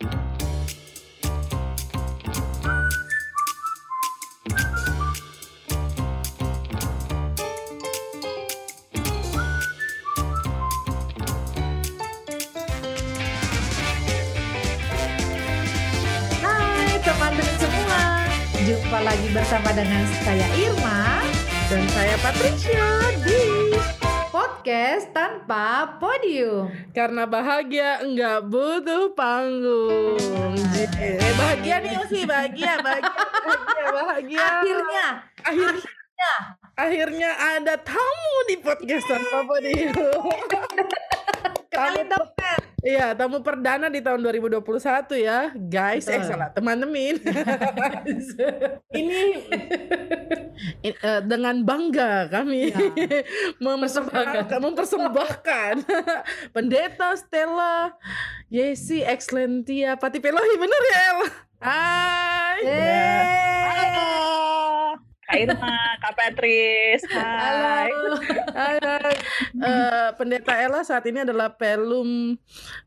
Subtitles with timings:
[0.00, 0.16] Teman-teman
[17.60, 18.24] semua,
[18.64, 21.20] jumpa lagi bersama dengan saya Irma
[21.68, 22.88] Dan saya Patricia
[23.20, 23.59] di
[24.60, 26.68] podcast tanpa podium.
[26.92, 30.20] Karena bahagia enggak butuh panggung.
[31.00, 34.44] Eh bahagia nih sih bahagia bahagia bahagia bahagia.
[34.60, 35.06] Akhirnya,
[35.48, 36.32] Akhirnya.
[36.76, 39.96] Akhirnya ada tamu di podcast tanpa podium.
[41.72, 42.28] Kenalin dong.
[42.80, 44.64] Iya, tamu perdana di tahun 2021
[45.20, 46.08] ya, guys.
[46.08, 47.20] Eh salah, teman-teman.
[48.96, 49.20] Ini
[50.80, 52.78] i- eh, dengan bangga kami Ya.
[53.64, 55.74] mempersembahkan, mempersembahkan
[56.56, 57.92] Pendeta Stella
[58.48, 61.18] Yesi Exlentia Pati Pelohi, bener ya El?
[61.60, 62.58] Hai.
[62.64, 64.00] Yeay.
[65.30, 67.86] Kak Irma, Kak Patrice, hai.
[67.86, 68.18] Halo.
[68.50, 69.14] Hai, hai.
[69.62, 72.34] Eh, Pendeta Ella saat ini adalah pelum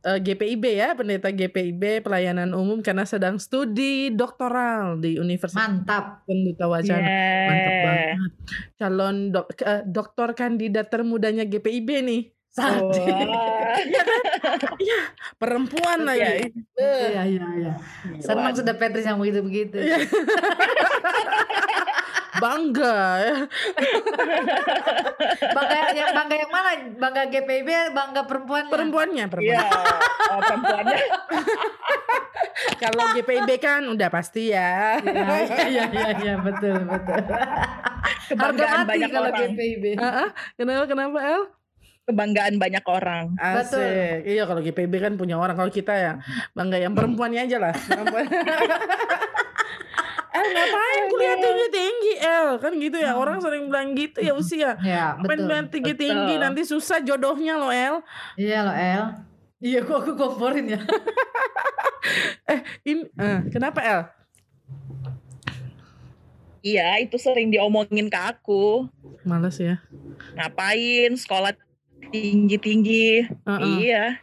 [0.04, 6.28] eh, GPIB ya, pendeta GPIB pelayanan umum karena sedang studi doktoral di Universitas Mantap.
[6.28, 7.00] Penduta Wacana.
[7.00, 7.48] Yeah.
[7.48, 8.32] Mantap banget.
[8.76, 12.22] Calon dok eh, doktor kandidat termudanya GPIB nih.
[12.52, 13.00] Sadis.
[13.08, 13.80] Wah.
[14.78, 15.00] Iya,
[15.42, 16.44] perempuan Iya, lagi.
[16.78, 17.74] Eh, Iya, iya, iya.
[18.20, 19.80] Senang sudah Petris yang begitu-begitu.
[22.34, 22.42] Iya.
[22.42, 23.36] Bangga ya.
[25.54, 26.72] Bangga yang bangga yang mana?
[26.98, 28.64] Bangga GPB, bangga perempuan.
[28.74, 29.66] Perempuannya, Iya, perempuan.
[30.34, 30.98] oh, perempuannya.
[32.82, 34.98] Kalau GPIB kan udah pasti ya.
[35.00, 37.16] Iya, iya, iya, iya, betul, betul.
[37.24, 39.42] Harga Kebanggaan mati banyak kalau orang.
[39.54, 39.84] GPB.
[39.96, 41.42] Ah, ah, kenapa kenapa El?
[42.04, 43.26] Kebanggaan banyak orang.
[43.40, 43.80] Asik.
[43.80, 44.28] Betul.
[44.28, 45.56] Iya kalau GPB kan punya orang.
[45.56, 46.14] Kalau kita ya
[46.52, 47.74] bangga yang perempuannya aja lah.
[47.76, 48.26] Perempuan.
[50.44, 54.76] El ngapain kuliah tinggi tinggi El kan gitu ya orang sering bilang gitu ya usia.
[54.84, 55.48] Ya, Ngapain betul.
[55.48, 56.44] bilang tinggi tinggi Betul.
[56.44, 57.96] nanti susah jodohnya loh El.
[58.36, 59.04] Iya loh, El.
[59.64, 60.80] Iya, kok aku komporin ya.
[62.44, 64.02] Eh ini eh, kenapa El?
[66.60, 68.88] Iya, itu sering diomongin ke aku.
[69.24, 69.80] Males ya.
[70.36, 71.56] Ngapain sekolah
[72.12, 73.28] tinggi-tinggi?
[73.28, 73.76] Heeh.
[73.84, 74.20] Iya.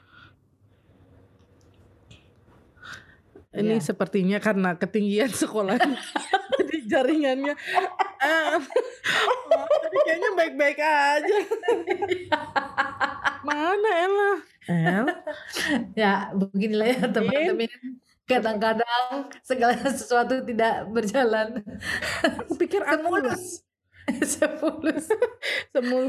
[3.50, 3.82] Ini Iya.
[3.82, 5.74] sepertinya karena ketinggian sekolah.
[6.60, 7.54] Jadi jaringannya
[8.20, 8.54] eh,
[9.82, 11.36] tadi kayaknya baik-baik aja.
[13.48, 14.32] Mana Ella?
[14.70, 15.06] El?
[15.96, 17.70] Ya, beginilah ya teman-teman.
[18.22, 21.66] Kadang-kadang segala sesuatu tidak berjalan
[22.22, 23.42] Aku pikir aku semulus.
[24.22, 25.04] Semulus.
[25.72, 26.06] semul.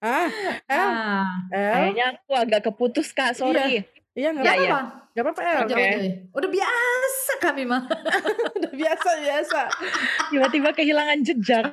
[0.00, 0.30] Ah,
[0.64, 1.72] El, Ah, El.
[1.74, 3.36] Kayaknya aku agak keputus, Kak.
[3.36, 3.84] Sorry.
[3.84, 3.97] Iya
[4.28, 4.62] nggak Iya, apa-apa.
[4.64, 4.78] iya.
[5.08, 5.40] Nggak apa-apa.
[5.40, 5.82] Oke, Oke.
[5.88, 6.08] oke.
[6.32, 7.82] Udah biasa kami mah.
[8.56, 9.60] Udah biasa biasa.
[10.28, 11.64] Tiba-tiba kehilangan jejak.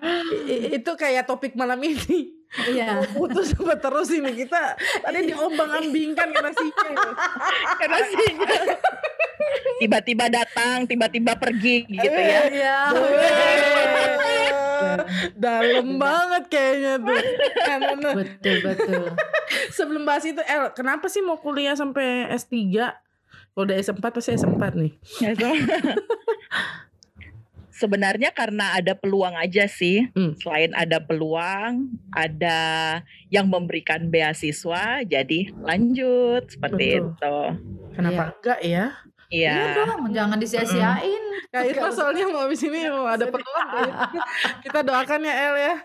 [0.45, 2.33] I- itu kayak topik malam ini.
[2.63, 3.01] Iya.
[3.13, 7.09] Putus apa terus ini kita tadi diombang-ambingkan karena sinyal.
[7.81, 8.63] Karena sinyal.
[9.75, 12.41] Tiba-tiba datang, tiba-tiba pergi gitu ya.
[12.47, 12.77] Iya.
[15.35, 17.19] Dalam banget kayaknya tuh.
[17.65, 18.13] Nah, nah, nah.
[18.17, 19.05] Betul, betul.
[19.77, 22.53] Sebelum bahas itu, El, kenapa sih mau kuliah sampai S3?
[23.55, 24.93] Kalau udah S4 pasti S4 nih.
[25.23, 25.31] Ya,
[27.75, 30.07] Sebenarnya karena ada peluang aja sih.
[30.15, 30.31] Hmm.
[30.39, 32.59] Selain ada peluang, ada
[33.27, 37.11] yang memberikan beasiswa, jadi lanjut seperti Betul.
[37.11, 37.37] itu.
[37.95, 38.95] Kenapa enggak ya?
[39.35, 39.55] Iya.
[39.55, 41.23] Iya dong, jangan disia-siain.
[41.51, 43.89] Kak Irma soalnya mau habis ini mau ada peluang.
[44.63, 45.75] Kita doakan ya El ya.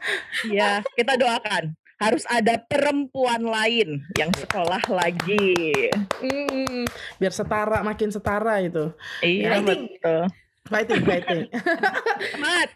[0.51, 1.75] Iya, kita doakan.
[2.01, 5.93] Harus ada perempuan lain yang sekolah lagi.
[6.17, 6.89] Hmm,
[7.21, 8.89] biar setara, makin setara itu.
[9.21, 10.33] Iya, betul.
[10.69, 11.49] Fighting, fighting.
[12.43, 12.71] Mat,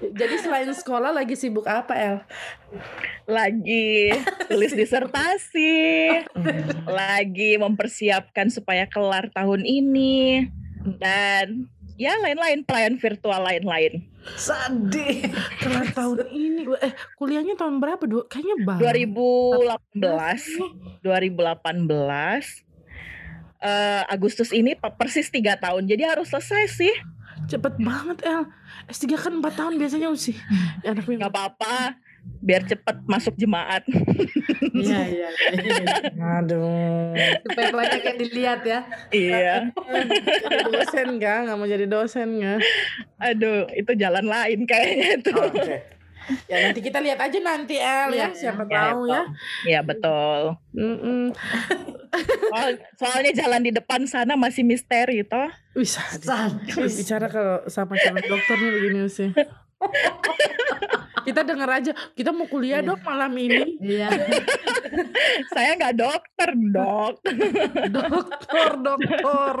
[0.00, 2.18] Jadi selain sekolah lagi sibuk apa El?
[3.24, 4.12] lagi
[4.52, 5.72] tulis disertasi,
[6.84, 10.44] lagi mempersiapkan supaya kelar tahun ini
[11.00, 14.04] dan ya lain-lain pelayan virtual lain-lain.
[14.36, 15.32] Sedih.
[15.60, 18.04] Kelar tahun ini, eh kuliahnya tahun berapa?
[18.04, 18.80] Dua, kayaknya baru.
[19.96, 22.73] 2018, 2018
[23.64, 26.94] eh, Agustus ini pe- persis tiga tahun, jadi harus selesai sih.
[27.48, 28.44] Cepet banget El.
[28.88, 30.36] S3 kan 4 tahun biasanya usia.
[30.84, 31.96] Ya, anak Gak apa-apa,
[32.44, 33.82] biar cepet masuk jemaat.
[34.74, 35.28] Iya, iya.
[35.54, 35.86] iya.
[36.42, 37.14] Aduh.
[37.46, 38.82] Supaya banyak yang dilihat ya.
[39.14, 39.70] iya,
[40.66, 41.46] dosen gak?
[41.46, 42.58] Gak mau jadi dosen gak?
[43.22, 45.30] aduh itu jalan lain kayaknya itu.
[45.30, 45.78] Oke.
[46.46, 49.22] Ya nanti kita lihat aja nanti El ya, Iya, siapa Ya, tahu ya.
[49.68, 50.56] Ya betul.
[50.72, 51.32] Mm-mm.
[52.54, 55.50] Soal- soalnya jalan di depan sana masih misteri toh.
[55.74, 56.00] Bisa.
[56.94, 59.30] Bicara kalau sama calon dokternya begini sih.
[61.24, 62.88] kita denger aja, kita mau kuliah Iya.
[62.88, 63.76] dok malam ini.
[63.80, 64.08] Iya.
[65.54, 67.14] Saya nggak dokter dok.
[67.88, 69.54] Dokter, dokter,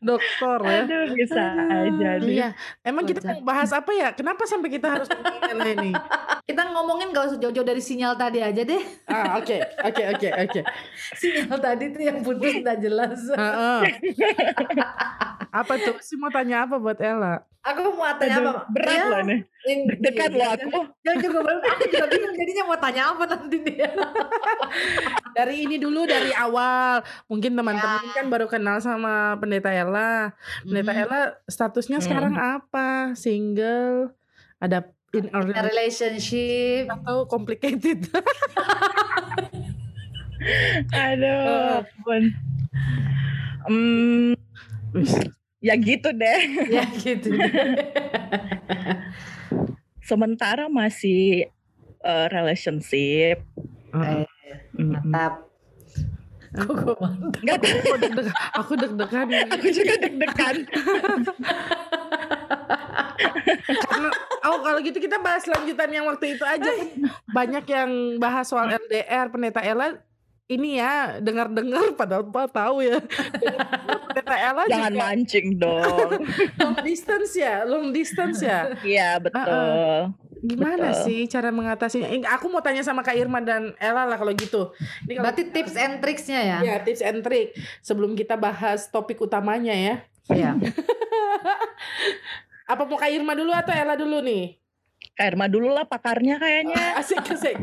[0.00, 0.80] dokter ya.
[0.84, 2.34] Aduh bisa aja nih.
[2.34, 2.48] Iya,
[2.82, 4.08] emang kita mau bahas apa ya?
[4.12, 5.90] Kenapa sampai kita harus ngomongin ini?
[6.44, 8.82] Kita ngomongin gak usah jauh-jauh dari sinyal tadi aja deh.
[9.04, 10.60] Ah, oke, oke, oke, oke.
[11.14, 13.18] Sinyal tadi tuh yang putus udah jelas.
[13.30, 13.80] Heeh.
[15.48, 15.96] Apa tuh?
[16.00, 17.44] Si mau tanya apa buat Ella?
[17.58, 18.52] Aku mau tanya apa?
[18.70, 19.40] berat Ya, loh nih.
[19.66, 20.70] iya, loh aku.
[21.04, 21.58] Jangan juga belum.
[21.60, 23.90] Aku juga bingung jadinya mau tanya apa nanti dia.
[25.36, 27.02] Dari ini dulu dari awal.
[27.26, 28.14] Mungkin teman-teman Ya.
[28.14, 30.32] kan baru kenal sama Pendeta Ella.
[30.62, 31.02] Pendeta Hmm.
[31.04, 32.06] Ella statusnya Hmm.
[32.06, 33.12] sekarang apa?
[33.12, 34.14] Single?
[34.58, 34.82] Ada
[35.12, 36.90] in a relationship.
[36.90, 38.06] atau complicated?
[40.90, 42.22] Aduh, ampun.
[43.68, 44.32] Hmm,
[45.58, 46.40] ya gitu deh.
[46.76, 47.34] ya gitu.
[50.08, 51.52] Sementara masih
[52.02, 53.44] eh, relationship.
[53.92, 54.24] Heeh.
[54.78, 54.96] Mm-mm.
[54.96, 55.44] Mantap.
[56.48, 57.60] Kok gue mantap?
[57.60, 58.34] Aku deg-degan.
[58.56, 60.56] Aku deg-degan aku juga deg-degan.
[63.68, 64.08] Karena
[64.48, 66.70] oh kalau gitu kita bahas lanjutan yang waktu itu aja
[67.36, 70.00] banyak yang bahas soal LDR pendeta Ella
[70.48, 72.96] ini ya dengar-dengar padahal Pak tahu ya
[74.08, 76.10] pendeta Ella Jangan juga mancing dong.
[76.60, 80.16] long distance ya long distance ya Iya betul.
[80.40, 81.04] gimana Betul.
[81.04, 84.72] sih cara mengatasinya Eh, aku mau tanya sama Kak Irma dan Ella lah kalau gitu
[85.04, 86.58] ini kalau Berarti tips and tricksnya ya?
[86.62, 89.94] ya tips and trick sebelum kita bahas topik utamanya ya
[90.28, 90.56] Iya.
[92.66, 94.56] apa mau Kak Irma dulu atau Ella dulu nih
[95.18, 96.94] Kak Irma dulu lah pakarnya kayaknya.
[97.02, 97.58] asik asik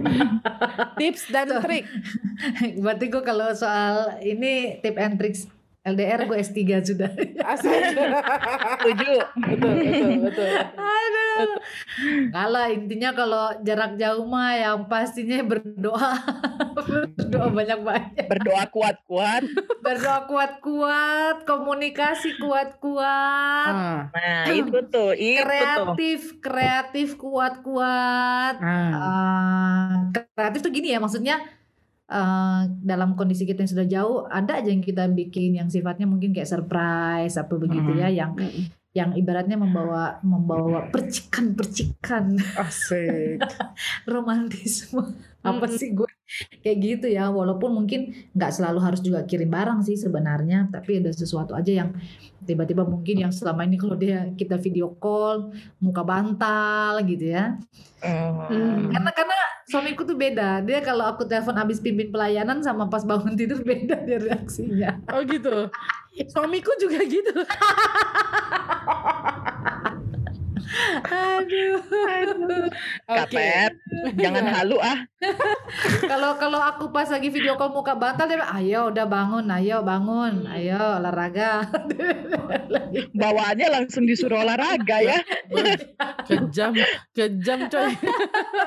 [0.96, 1.88] tips dan trik
[2.84, 5.48] Berarti gue kalau soal ini tip and tricks
[5.82, 7.12] LDR gue S3 sudah.
[7.48, 9.12] asik Setuju.
[9.40, 10.50] betul betul betul
[12.30, 16.14] Kalau intinya kalau jarak jauh mah yang pastinya berdoa.
[17.18, 18.26] berdoa banyak-banyak.
[18.28, 19.42] Berdoa kuat-kuat.
[19.80, 23.74] Berdoa kuat-kuat, komunikasi kuat-kuat.
[23.74, 25.46] Ah, Nah itu tuh, itu tuh.
[25.46, 28.56] kreatif, kreatif kuat-kuat.
[28.60, 30.12] ah.
[30.16, 31.40] Eh, kreatif tuh gini ya maksudnya
[32.06, 36.32] eh, dalam kondisi kita yang sudah jauh ada aja yang kita bikin yang sifatnya mungkin
[36.32, 38.38] kayak surprise apa begitu ya yang
[38.96, 42.40] yang ibaratnya membawa membawa percikan-percikan.
[42.56, 43.44] Asik.
[44.08, 45.20] Romantisme.
[45.44, 46.08] Apa sih gue?
[46.64, 51.14] Kayak gitu ya walaupun mungkin nggak selalu harus juga kirim barang sih sebenarnya tapi ada
[51.14, 51.94] sesuatu aja yang
[52.42, 55.54] tiba-tiba mungkin yang selama ini kalau dia kita video call
[55.84, 57.60] muka bantal gitu ya.
[58.06, 58.94] Hmm.
[58.94, 59.38] karena karena
[59.68, 60.64] suamiku tuh beda.
[60.64, 65.04] Dia kalau aku telepon abis pimpin pelayanan sama pas bangun tidur beda dia reaksinya.
[65.12, 65.68] Oh gitu?
[66.32, 67.28] Suamiku juga gitu
[71.06, 71.80] aduh.
[73.06, 73.38] Oke.
[73.38, 73.72] Kapet,
[74.18, 75.00] jangan halu ah.
[76.12, 79.78] kalau kalau aku pas lagi video call muka bantal dia bilang, ayo udah bangun ayo
[79.82, 81.66] bangun ayo olahraga.
[83.22, 85.20] Bawaannya langsung disuruh olahraga ya.
[86.26, 86.74] kejam
[87.14, 87.94] kejam coy.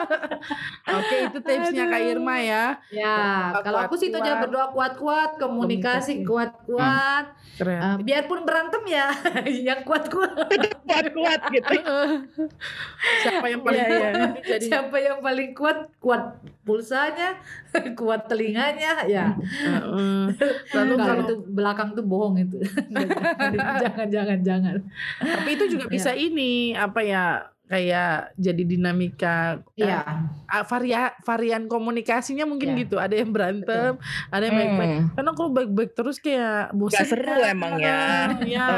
[0.98, 2.64] Oke itu tipsnya kak Irma ya.
[2.94, 3.16] Ya
[3.62, 7.34] kalau aku sih itu aja berdoa kuat-kuat komunikasi kuat-kuat.
[7.58, 7.80] Keren.
[7.82, 9.10] Eh, biarpun berantem ya.
[9.46, 10.46] Yang kuat-kuat.
[10.86, 11.97] Kuat-kuat gitu.
[13.22, 14.10] siapa yang paling Iya, iya.
[14.12, 15.78] kuat jadi siapa yang paling kuat?
[15.98, 16.22] Kuat
[16.62, 17.38] pulsanya
[18.00, 19.32] kuat telinganya ya.
[20.76, 22.58] Lalu kalau itu belakang tuh bohong itu.
[23.82, 24.76] Jangan jangan jangan.
[25.18, 27.24] Tapi itu juga bisa ini apa ya
[27.68, 30.00] kayak jadi dinamika Iya.
[30.44, 32.76] ah, varia varian komunikasinya mungkin Ya.
[32.80, 35.06] gitu ada yang berantem ada yang baik-baik Hmm.
[35.12, 37.52] karena kalau baik-baik terus kayak bosan Gak seru kan?
[37.52, 38.00] emang ya.
[38.42, 38.68] ya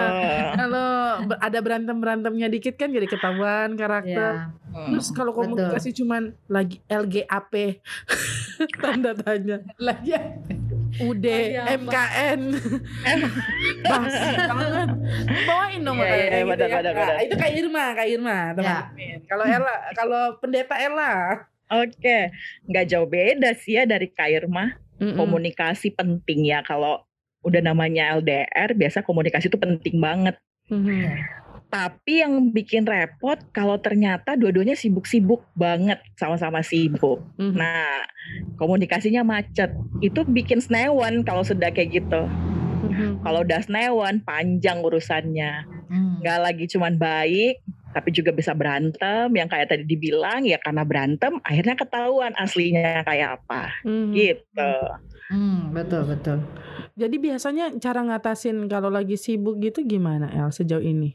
[0.52, 0.90] kalau
[1.32, 4.86] ada berantem berantemnya dikit kan jadi ketahuan karakter Ya.
[4.86, 5.54] terus kalau Betul.
[5.56, 7.54] komunikasi cuman lagi LGAP
[8.82, 10.10] tanda tanya Lagi
[11.00, 11.26] UD
[11.56, 11.76] apa?
[11.80, 12.40] MKN
[13.84, 14.88] basi banget
[15.48, 17.04] bawain dong Iya, makanya iya, gitu ya.
[17.08, 18.84] Nah, itu Kak Irma Kak Irma teman
[19.26, 22.34] kalau Ella kalau pendeta Ella Oke,
[22.66, 24.74] nggak jauh beda sih ya dari Kak Irma.
[24.98, 25.14] Mm-mm.
[25.14, 26.66] Komunikasi penting ya.
[26.66, 27.06] Kalau
[27.46, 30.34] udah namanya LDR, biasa komunikasi itu penting banget.
[30.66, 31.14] Mhm.
[31.70, 37.22] Tapi yang bikin repot kalau ternyata dua-duanya sibuk-sibuk banget, sama-sama sibuk.
[37.38, 37.54] Mhm.
[37.54, 38.02] Nah,
[38.58, 39.70] komunikasinya macet.
[40.02, 42.22] Itu bikin snewen kalau sudah kayak gitu.
[42.90, 43.22] Mhm.
[43.22, 45.62] Kalau udah snewen, panjang urusannya.
[45.86, 46.18] Hmm.
[46.18, 47.62] Nggak lagi cuman baik,
[47.94, 53.42] tapi juga bisa berantem yang kayak tadi dibilang ya karena berantem akhirnya ketahuan aslinya kayak
[53.42, 54.10] apa Mhm.
[54.14, 54.74] gitu.
[55.30, 56.38] Hmm, betul betul.
[56.98, 61.14] Jadi biasanya cara ngatasin kalau lagi sibuk gitu gimana El sejauh ini?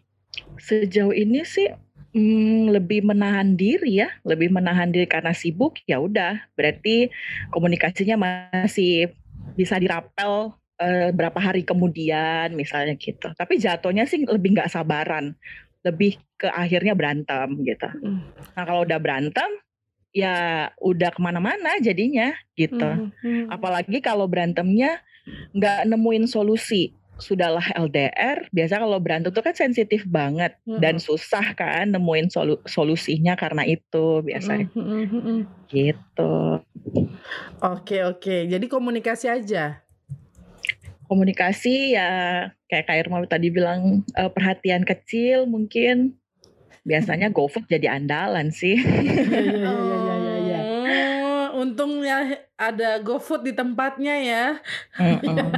[0.60, 1.70] Sejauh ini sih
[2.16, 7.12] mm, lebih menahan diri ya, lebih menahan diri karena sibuk ya udah berarti
[7.52, 9.12] komunikasinya masih
[9.56, 13.32] bisa dirapel eh, berapa hari kemudian misalnya gitu.
[13.36, 15.36] Tapi jatuhnya sih lebih nggak sabaran,
[15.84, 17.88] lebih ke akhirnya berantem gitu.
[17.88, 18.32] Hmm.
[18.56, 19.48] Nah kalau udah berantem
[20.16, 23.12] ya udah ke mana-mana jadinya gitu.
[23.20, 23.52] Mhm.
[23.52, 25.04] Apalagi kalau berantemnya
[25.52, 26.96] nggak nemuin solusi.
[27.16, 31.04] Sudahlah LDR, biasa kalau berantem tuh kan sensitif banget dan Mhm.
[31.04, 35.38] susah kan nemuin solu- solusinya karena itu biasanya mhm, mhm.
[35.72, 36.60] gitu.
[37.64, 38.36] Oke oke.
[38.52, 39.80] Jadi komunikasi aja.
[41.08, 42.10] Komunikasi ya
[42.68, 46.20] kayak Kak Irma tadi bilang eh, perhatian kecil mungkin
[46.86, 48.78] biasanya GoFood jadi andalan sih.
[49.66, 50.15] Oh,
[51.56, 52.18] untungnya
[52.54, 54.46] ada GoFood di tempatnya ya.
[54.96, 55.52] Mm-mm.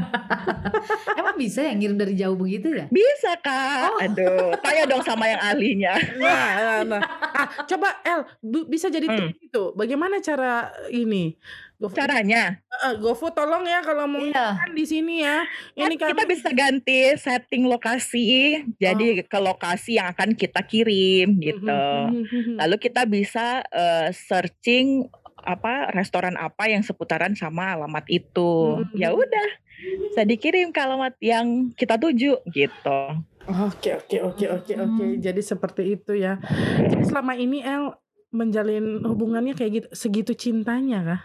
[1.19, 2.85] Emang bisa ya ngirim dari jauh begitu ya?
[2.87, 5.93] Bisa kak, aduh, tanya dong sama yang ahlinya.
[6.15, 7.01] Nah, nah, nah.
[7.27, 9.29] Ah, coba El bu- bisa jadi Hmm.
[9.29, 9.63] tips itu.
[9.73, 10.53] Bagaimana cara
[10.89, 11.37] ini?
[11.77, 14.57] GoFood, Caranya, Eh, GoFood tolong ya kalau mau Iya.
[14.57, 15.45] makan di sini ya.
[15.75, 18.25] Ini kan kita bisa ganti setting lokasi,
[18.75, 21.69] jadi ke lokasi yang akan kita kirim gitu.
[21.69, 22.57] Mhm.
[22.57, 25.05] Lalu kita bisa eh, searching
[25.47, 28.83] apa restoran apa yang seputaran sama alamat itu.
[28.83, 28.99] Mhm.
[28.99, 29.47] Ya udah,
[30.03, 32.99] bisa dikirim ke alamat yang kita tuju gitu.
[33.47, 35.03] Oke oke oke oke oke.
[35.07, 35.23] Hmm.
[35.23, 36.35] Jadi seperti itu ya.
[36.83, 37.95] Jadi selama ini El
[38.27, 41.21] menjalin hubungannya kayak gitu segitu cintanya kah?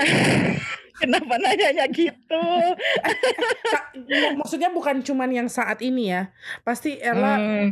[0.98, 2.42] Kenapa nanyanya gitu?
[4.34, 6.32] Maksudnya bukan cuman yang saat ini ya.
[6.62, 7.66] Pasti Ella Hmm,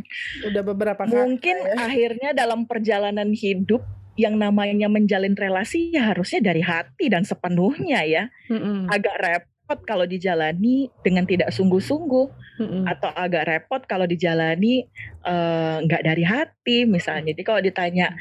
[0.45, 1.11] udah beberapa kali.
[1.11, 3.83] mungkin akhirnya dalam perjalanan hidup
[4.17, 8.23] yang namanya menjalin relasi ya harusnya dari hati dan sepenuhnya ya.
[8.49, 12.27] Mm-mm, Agak repot kalau dijalani dengan tidak sungguh-sungguh
[12.59, 12.83] mm-mm.
[12.89, 14.89] atau agak repot kalau dijalani
[15.21, 17.31] eh, nggak dari hati misalnya.
[17.31, 18.17] Jadi kalau ditanya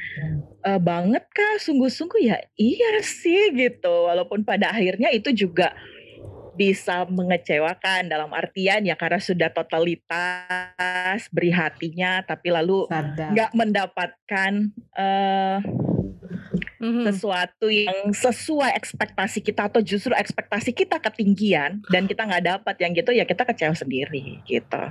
[0.62, 4.12] "Eh, banget kah sungguh-sungguh ya iya sih gitu.
[4.12, 5.73] Walaupun pada akhirnya itu juga
[6.57, 12.88] bisa mengecewakan dalam artian ya karena sudah totalitas beri hatinya tapi lalu
[13.37, 14.53] nggak mendapatkan
[14.97, 15.57] eh,
[16.87, 17.02] Mhm.
[17.05, 22.95] sesuatu yang sesuai ekspektasi kita atau justru ekspektasi kita ketinggian dan kita nggak dapat yang
[22.95, 24.83] gitu ya kita kecewa sendiri gitu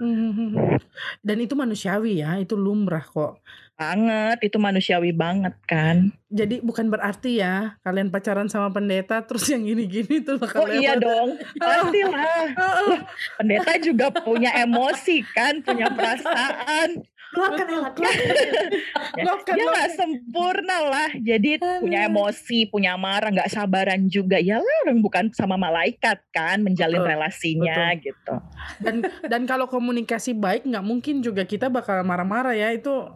[0.00, 0.80] Mhm.
[1.20, 3.36] Dan itu manusiawi ya, itu lumrah kok.
[3.80, 9.64] banget itu manusiawi banget kan Jadi bukan berarti ya kalian pacaran sama pendeta terus yang
[9.64, 12.96] gini-gini tuh bakal oh iya dong pastilah Heeh.
[13.40, 18.26] pendeta juga punya emosi kan punya perasaan Keluarkan Ella, keluarkan.
[19.46, 21.10] Kan dia lo- nggak sempurna lah.
[21.14, 24.42] Jadi punya emosi punya marah nggak sabaran juga.
[24.42, 28.34] Ya lah orang bukan sama malaikat kan menjalin Betul, relasinya gitu.
[28.82, 32.74] Dan dan kalau komunikasi baik nggak mungkin juga kita bakal marah-marah ya.
[32.74, 33.06] Itu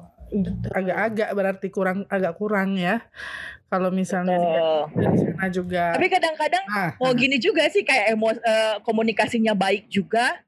[0.71, 3.03] agak-agak berarti kurang agak kurang ya.
[3.67, 4.83] Kalau misalnya Betul.
[4.95, 5.85] dari sana juga.
[5.99, 10.44] Tapi kadang-kadang ah, mau gini juga sih kayak emo eh, komunikasinya baik juga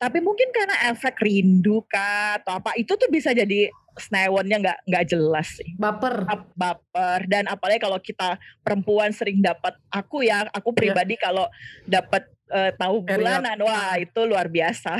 [0.00, 3.68] tapi mungkin karena efek rindu kah atau apa itu tuh bisa jadi
[4.00, 5.76] snewonnya nggak nggak jelas sih.
[5.76, 6.24] Baper.
[6.24, 7.28] Ap- baper.
[7.28, 11.44] Dan apalagi kalau kita perempuan sering dapat aku ya aku pribadi kalau
[11.84, 14.98] dapat eh, tahu bulanan wah itu luar biasa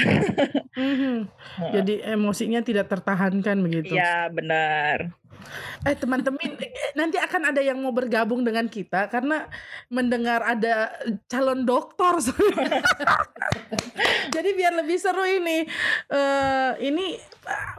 [0.74, 1.26] mhm.
[1.74, 5.20] jadi emosinya tidak tertahankan begitu Iya benar
[5.88, 9.48] Eh teman-teman eh, nanti akan ada yang mau bergabung dengan kita karena
[9.88, 10.92] mendengar ada
[11.26, 12.20] calon dokter.
[14.34, 15.64] Jadi biar lebih seru ini.
[16.12, 17.16] eh ini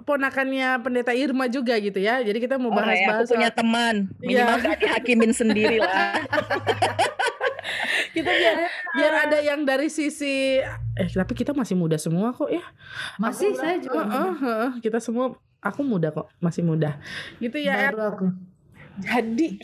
[0.04, 2.20] ponakannya pendeta Irma juga gitu ya.
[2.26, 4.28] Jadi kita mau Oh, ya, bahas-bahas aku punya soal- teman Iya.
[4.42, 6.18] minimal gak dihakimin sendiri lah
[8.16, 8.56] kita biar
[8.98, 10.60] biar ada yang dari sisi
[10.98, 12.64] eh tapi kita masih muda semua kok ya.
[13.18, 14.04] Masih saya juga.
[14.06, 17.00] Heeh, heeh, kita semua aku muda kok, masih muda.
[17.40, 17.90] Gitu ya.
[17.92, 18.26] Baru aku.
[19.00, 19.58] Jadi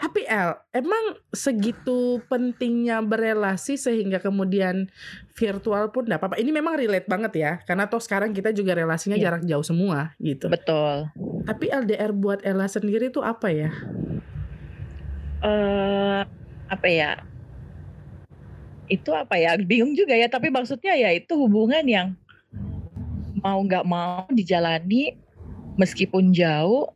[0.00, 4.88] tapi El, emang segitu pentingnya berelasi sehingga kemudian
[5.36, 6.36] virtual pun enggak apa-apa.
[6.40, 9.28] Ini memang relate banget ya, karena toh sekarang kita juga relasinya Iya.
[9.28, 10.48] jarak jauh semua gitu.
[10.48, 11.12] betul
[11.44, 13.70] Tapi LDR buat Ella sendiri tuh apa ya?
[15.38, 16.22] eh
[16.68, 17.10] apa ya
[18.88, 22.08] itu apa ya bingung juga ya tapi maksudnya ya itu hubungan yang
[23.44, 25.16] mau nggak mau dijalani
[25.76, 26.88] meskipun jauh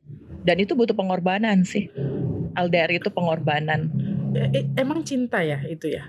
[0.43, 1.93] dan itu butuh pengorbanan sih
[2.57, 3.93] LDR itu pengorbanan
[4.33, 6.09] E- e- emang cinta ya itu ya?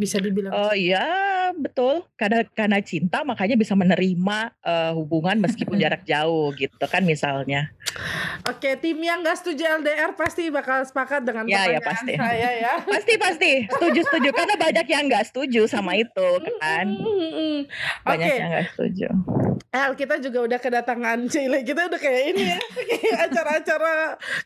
[0.00, 0.56] Bisa dibilang.
[0.56, 1.04] Oh iya,
[1.52, 2.08] betul.
[2.16, 7.68] Karena karena cinta makanya bisa menerima uh, hubungan meskipun jarak jauh gitu kan misalnya.
[8.48, 12.14] Oke, tim yang gak setuju LDR pasti bakal sepakat dengan ya, pertanyaan ya, pasti.
[12.16, 12.72] saya ya.
[12.96, 16.86] pasti pasti, setuju setuju karena banyak yang nggak setuju sama itu kan.
[18.08, 18.40] Banyak Oke.
[18.40, 19.08] yang nggak setuju.
[19.68, 21.62] El, kita juga udah kedatangan Cile.
[21.62, 22.58] Kita udah kayak ini ya,
[22.90, 23.92] kayak acara-acara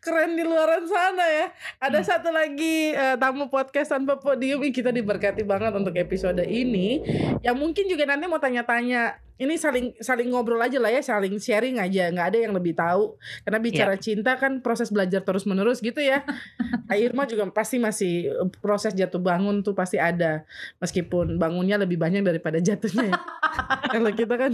[0.02, 1.46] keren di luaran sana ya.
[1.80, 4.60] Ada satu lagi eh, tamu podcast tanpa podium.
[4.68, 7.00] Kita diberkati banget untuk episode ini.
[7.40, 9.23] Yang mungkin juga nanti mau tanya-tanya.
[9.34, 12.06] Ini saling saling ngobrol aja lah ya, saling sharing aja.
[12.10, 13.18] Nggak ada yang lebih tahu.
[13.42, 16.22] Karena bicara cinta kan proses belajar terus menerus gitu ya.
[16.94, 18.30] Irma juga pasti masih
[18.62, 20.46] proses jatuh bangun tuh pasti ada.
[20.78, 23.18] Meskipun bangunnya lebih banyak daripada jatuhnya ya.
[23.94, 24.52] Kalau kita kan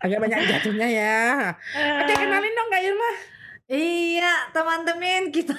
[0.00, 1.24] agak banyak jatuhnya ya.
[2.04, 3.10] Oke kenalin dong Kak Irma.
[3.64, 5.56] Iya, teman-teman kita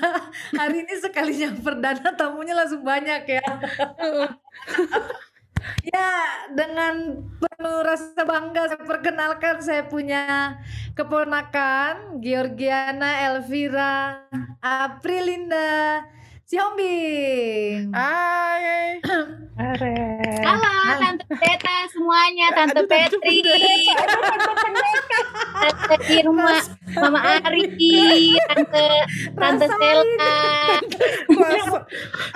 [0.54, 3.42] hari ini sekalinya perdana tamunya langsung banyak ya.
[5.84, 6.12] ya,
[6.54, 10.60] dengan penuh rasa bangga saya perkenalkan saya punya
[10.94, 14.26] keponakan Georgiana Elvira
[14.62, 16.06] Aprilinda
[16.46, 17.90] Siombing.
[17.90, 19.02] Hai.
[19.02, 19.90] Halo,
[20.96, 23.94] Tante Teta semuanya, Tante Aduh, Tante Petri, Pendeta.
[25.58, 26.54] Tante Irma,
[26.96, 27.66] Mama Ari,
[28.46, 28.86] Tante
[29.34, 30.38] Tante Stella.
[31.34, 31.86] Rasa-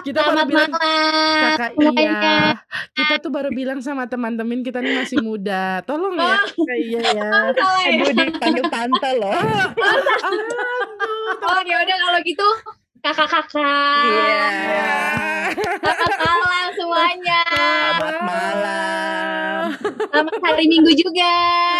[0.01, 2.01] Kita baru Selamat bilang malam kakak semuanya.
[2.01, 2.37] iya.
[2.97, 5.85] Kita tuh baru bilang sama teman-teman kita nih masih muda.
[5.85, 7.29] Tolong ya kakak iya ya.
[7.53, 9.37] Aduh dipanggil tante loh.
[11.39, 12.43] Oh, ya udah kalau gitu
[13.03, 14.03] kakak-kakak.
[14.05, 14.43] Iya.
[15.79, 17.41] Selamat malam semuanya.
[17.47, 19.78] Selamat malam.
[20.09, 21.33] Selamat hari Minggu juga.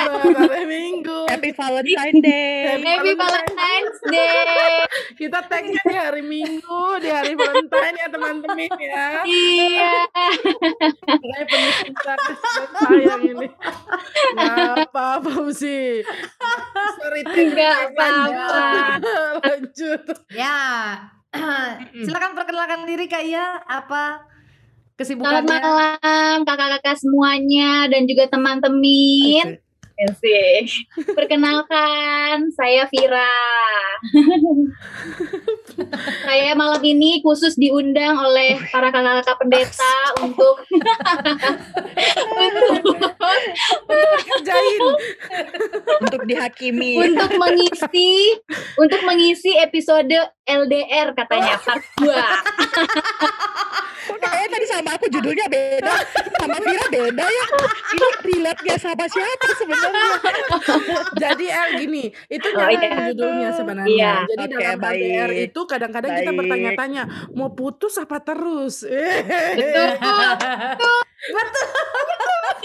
[0.05, 1.17] Selamat hari Minggu.
[1.25, 2.77] Happy Valentine Day.
[2.77, 4.85] Happy Valentine's Day.
[5.17, 9.05] Kita tagnya di hari Minggu, di hari Valentine ya teman-teman ya.
[9.25, 9.93] Iya.
[11.09, 12.13] Makanya penuh cinta
[12.85, 13.47] sayang ini.
[14.37, 16.05] Gak apa-apa sih.
[17.01, 17.57] Sorry, Tim.
[17.57, 18.61] Nggak apa-apa.
[19.41, 20.03] Lanjut.
[20.37, 20.57] Ya.
[22.05, 24.29] Silakan perkenalkan diri Kak Iya, apa
[24.99, 25.63] Selamat kesibukannya?
[25.63, 29.55] malam kakak-kakak semuanya dan juga teman-teman.
[31.15, 33.31] Perkenalkan, saya Vira.
[36.27, 40.67] saya malam ini khusus diundang oleh para kakak-kakak pendeta untuk
[42.43, 42.75] untuk,
[44.27, 44.81] Kerjain.
[46.03, 47.07] Untuk dihakimi.
[47.07, 48.35] untuk mengisi
[48.75, 50.11] untuk mengisi episode
[50.49, 52.09] LDR katanya part 2.
[54.09, 55.93] Kok kayaknya tadi sama aku judulnya beda.
[56.41, 57.45] Sama Vira beda ya.
[57.93, 60.09] Ini relate gak sama siapa sebenarnya?
[61.13, 63.13] Jadi El gini, itu Oh, iya.
[63.13, 63.93] judulnya sebenarnya.
[63.93, 64.13] Iya.
[64.25, 64.97] Jadi Oke, dalam baik.
[64.97, 67.03] LDR itu kadang-kadang kita bertanya-tanya,
[67.37, 68.81] mau putus apa terus?
[68.81, 69.89] Betul.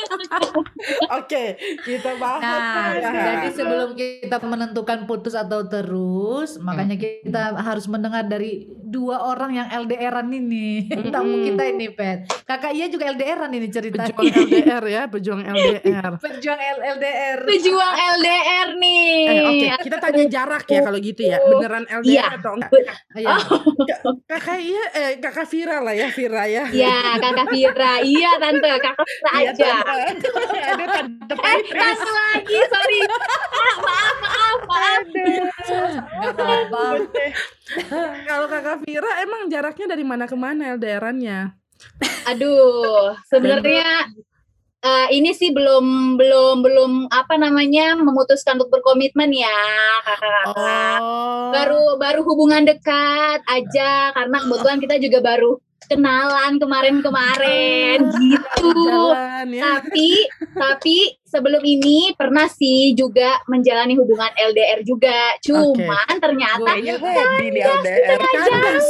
[1.21, 2.41] Oke, kita bahas.
[2.43, 3.11] Nah, ya.
[3.13, 9.69] jadi sebelum kita menentukan putus atau terus, makanya kita harus mendengar dari dua orang yang
[9.69, 10.87] LDRan ini.
[11.11, 12.31] Tamu kita ini, Pet.
[12.45, 14.15] Kakak Iya juga LDRan ini ceritanya.
[14.15, 16.13] Pejuang LDR ya, pejuang LDR.
[16.17, 17.39] Pejuang L- LDR.
[17.43, 19.19] Pejuang LDR nih.
[19.25, 21.39] Eh, Oke, kita tanya jarak ya kalau gitu ya.
[21.41, 22.25] Beneran LDR Iya.
[22.33, 22.71] atau enggak?
[23.15, 23.35] Iya.
[24.25, 26.65] Kakak iya, eh kakak Vira lah ya, Vira ya.
[26.67, 27.93] Iya, kakak Vira.
[28.01, 28.71] Iya, tante.
[28.77, 29.71] Kakak Vira Iya aja.
[29.81, 30.29] tante.
[30.65, 32.57] Aduh tante Eh, tante lagi.
[32.65, 32.99] Sorry.
[33.05, 35.03] Ah, maaf, maaf, maaf.
[36.25, 36.85] Apa-apa.
[38.25, 41.57] Kalau kakak Vira emang jaraknya dari mana ke mana LDR-annya?
[42.29, 44.13] Aduh, sebenarnya
[44.85, 49.61] eh, ini sih belum belum belum apa namanya memutuskan untuk berkomitmen ya,
[50.05, 51.01] kakak-kakak.
[51.01, 51.49] Oh.
[51.57, 55.57] Baru baru hubungan dekat aja karena kebetulan kita juga baru
[55.89, 58.73] kenalan kemarin-kemarin gitu.
[58.85, 59.81] jalan ya.
[59.81, 60.09] Tapi
[60.53, 60.97] tapi
[61.35, 65.35] sebelum ini pernah sih juga menjalani hubungan LDR juga.
[65.43, 68.19] Cuman ternyata Kayaknya gue di di LDR.
[68.23, 68.89] Kandas.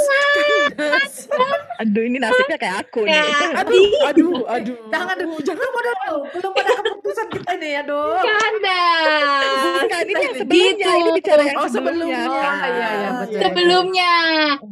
[1.75, 3.15] Aduh ini nasibnya kayak aku nih.
[3.15, 3.25] Ya.
[3.65, 4.77] Aduh, aduh, aduh.
[4.91, 5.91] Jangan dulu, jangan pada.
[6.31, 8.21] Belum pada keputusan kita ini ya, Dok.
[8.21, 9.59] kandas.
[9.81, 11.01] Bukan ini yang sebelumnya, Gitu.
[11.01, 12.21] ini bicara yang Oh, sebelumnya.
[12.21, 12.41] sebelumnya.
[12.41, 12.55] kan.
[12.65, 13.39] Iya, iya, betul.
[13.41, 14.13] Sebelumnya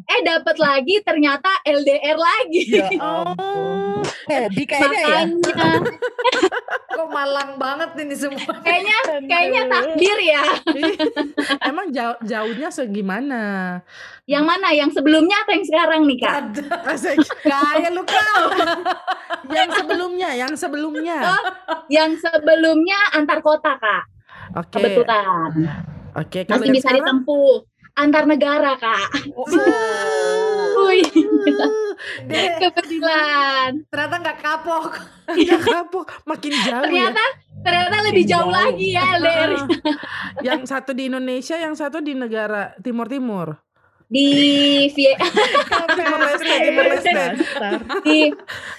[0.04, 2.60] eh dapat lagi ternyata LDR lagi.
[2.68, 4.02] Ya ampun.
[4.32, 5.20] Hobi kayaknya ya.
[5.26, 5.78] Makanya
[6.92, 8.42] Kok malang banget ini semua.
[8.66, 8.98] kayaknya
[9.30, 10.42] kayaknya takdir ya.
[11.62, 13.42] Emang jauh, jauhnya segimana?
[14.26, 14.68] Yang mana?
[14.74, 16.40] Yang sebelumnya atau yang sekarang nih, Kak?
[16.90, 17.18] Asik.
[17.46, 18.42] Kayak lu kau.
[19.56, 21.18] yang sebelumnya, yang sebelumnya.
[21.86, 24.02] Yang sebelumnya antar kota, Kak.
[24.58, 24.82] Oke.
[24.82, 25.50] Kebetulan.
[26.12, 26.98] Oke, kalau Masih bisa sekarang?
[27.06, 27.50] ditempuh
[27.96, 29.08] antar negara, Kak.
[29.32, 29.46] Oh,
[30.82, 31.06] Wuih,
[32.60, 33.70] kebetulan.
[33.88, 34.86] ternyata nggak kapok.
[35.32, 37.08] Nggak kapok, makin jauh ya.
[37.08, 37.24] Ternyata
[37.62, 38.52] ternyata lebih jauh jauh.
[38.52, 39.64] lagi ya Ah,
[40.46, 43.48] yang satu di Indonesia, yang satu di negara Timur Timur.
[44.12, 44.28] Di
[44.92, 45.16] Vie-
[45.88, 47.10] Timur Leste, Timur Leste.
[47.10, 47.72] Dasar.
[48.02, 48.28] di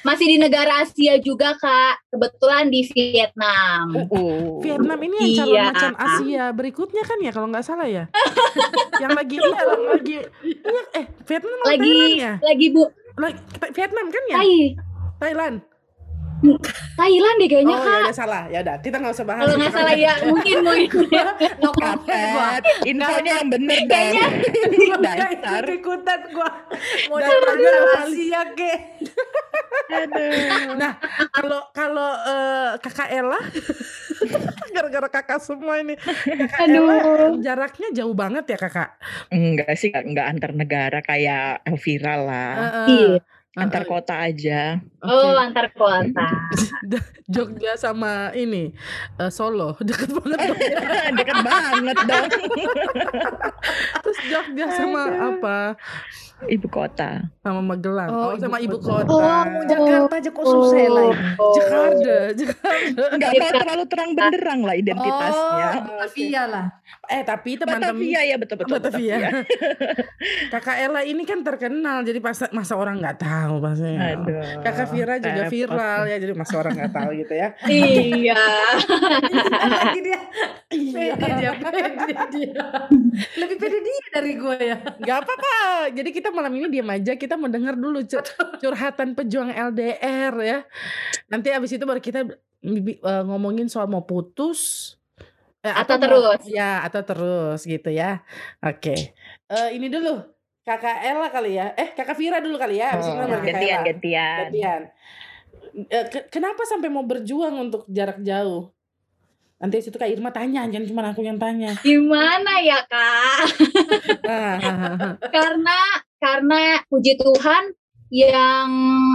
[0.02, 2.06] masih di negara Asia juga kak.
[2.08, 3.98] Kebetulan di Vietnam.
[4.08, 5.64] Uh, Vietnam ini yang calon Iya.
[5.68, 8.06] macan Asia berikutnya kan ya kalau nggak salah ya.
[9.02, 12.34] yang lagi iya lagi iya, eh Vietnam Lagi Thailand ya?
[12.40, 13.38] lagi bu Lagi,
[13.72, 14.38] Vietnam kan ya?
[14.38, 14.54] Thai
[15.20, 15.56] Thailand.
[16.94, 18.02] Thailand deh kayaknya oh ya kak.
[18.04, 18.44] udah salah.
[18.52, 19.42] Ya udah, kita nggak usah bahas.
[19.48, 21.08] Kalau nggak salah ya mungkin mungkin.
[21.64, 23.90] No comment infonya yang bener dong.
[23.90, 24.28] Kayaknya
[25.00, 25.64] Dasar.
[25.78, 26.50] ikutan gua.
[27.10, 27.72] Mau lu.
[28.04, 28.74] Asia ke.
[30.78, 30.94] Nah,
[31.32, 33.40] kalau kalau eh, kakak Ella,
[34.76, 37.40] gara-gara kakak semua ini, kakak Ella Aduh.
[37.42, 38.98] jaraknya jauh banget ya kakak.
[39.30, 42.54] Enggak sih, enggak antar negara kayak viral lah.
[42.58, 42.88] Heeh.
[42.90, 43.16] Iya.
[43.54, 44.82] Antar kota aja.
[45.06, 46.26] Oh antar kota.
[47.34, 48.74] Jogja sama ini
[49.22, 50.58] eh, Solo deket banget dong.
[51.22, 52.30] Dekat banget dong.
[54.02, 55.58] Terus Jogja sama apa?
[56.44, 57.24] Ibu kota.
[57.40, 58.10] Sama Magelang.
[58.10, 59.08] Oh, Oh, sama ibu ibu kota.
[59.08, 59.16] kota.
[59.16, 61.08] Oh, mau Jakarta aja kok susah ya lah.
[61.38, 61.54] Oh.
[61.56, 63.02] Jakarta, Jakarta.
[63.12, 65.68] Enggak mau terlalu terang benderang lah identitasnya.
[65.72, 66.66] Oh, Batavia lah.
[67.06, 68.76] Eh tapi teman-teman Batavia ya betul-betul.
[68.76, 69.18] Batavia.
[70.54, 73.92] Kakak Ella ini kan terkenal, jadi pas masa orang nggak tahu pasti.
[73.92, 74.44] Aduh.
[74.62, 75.52] Kakak Vira juga repot.
[75.54, 77.48] viral ya, jadi masa orang nggak tahu gitu ya.
[78.24, 78.40] Iya.
[79.64, 80.20] Lagi dia
[80.70, 81.14] Iya.
[81.14, 81.82] pede dia, pede
[82.32, 82.64] dia.
[83.36, 84.78] Lebih pede dia dari gue ya.
[84.98, 85.56] Gak apa-apa.
[85.92, 87.18] Jadi kita malam ini diam aja.
[87.18, 88.24] Kita mau dengar dulu cur-
[88.62, 90.60] curhatan pejuang LDR ya.
[91.28, 92.24] Nanti abis itu baru kita
[92.62, 94.94] eh, ngomongin soal mau putus.
[95.60, 96.40] Eh, Atau mau- terus.
[96.46, 98.24] Ya atau terus gitu ya.
[98.60, 99.16] Oke.
[99.50, 100.22] Eh, ini dulu.
[100.64, 101.76] Kakak Ella kali ya.
[101.76, 102.96] Eh kakak Vira dulu kali ya.
[102.96, 104.38] Abis itu Oh, gantian, gantian.
[104.48, 104.82] Gantian.
[105.90, 108.72] Eh, ke- kenapa sampai mau berjuang untuk jarak jauh?
[109.64, 111.72] Nanti situ Kak Irma tanya, jangan cuma aku yang tanya.
[111.80, 113.48] Gimana ya kak?
[115.36, 115.80] Karena
[116.20, 117.72] karena puji Tuhan
[118.12, 118.70] yang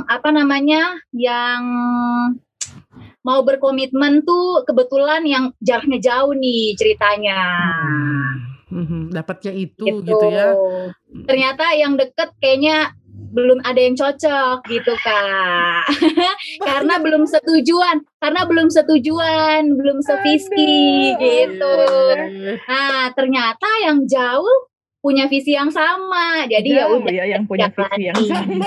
[0.08, 1.60] apa namanya yang
[3.20, 7.40] mau berkomitmen tuh kebetulan yang jaraknya jauh nih ceritanya
[8.68, 10.04] Mhm, Dapatnya itu gitu.
[10.04, 10.56] gitu ya.
[11.24, 12.92] ternyata yang deket kayaknya
[13.32, 15.84] belum ada yang cocok gitu kak.
[16.68, 21.76] Karena belum setujuan karena belum setujuan belum sevisi gitu.
[22.66, 26.44] Nah ternyata yang jauh punya visi yang sama.
[26.50, 28.58] Jadi ya udah ya yang punya visi yang sama.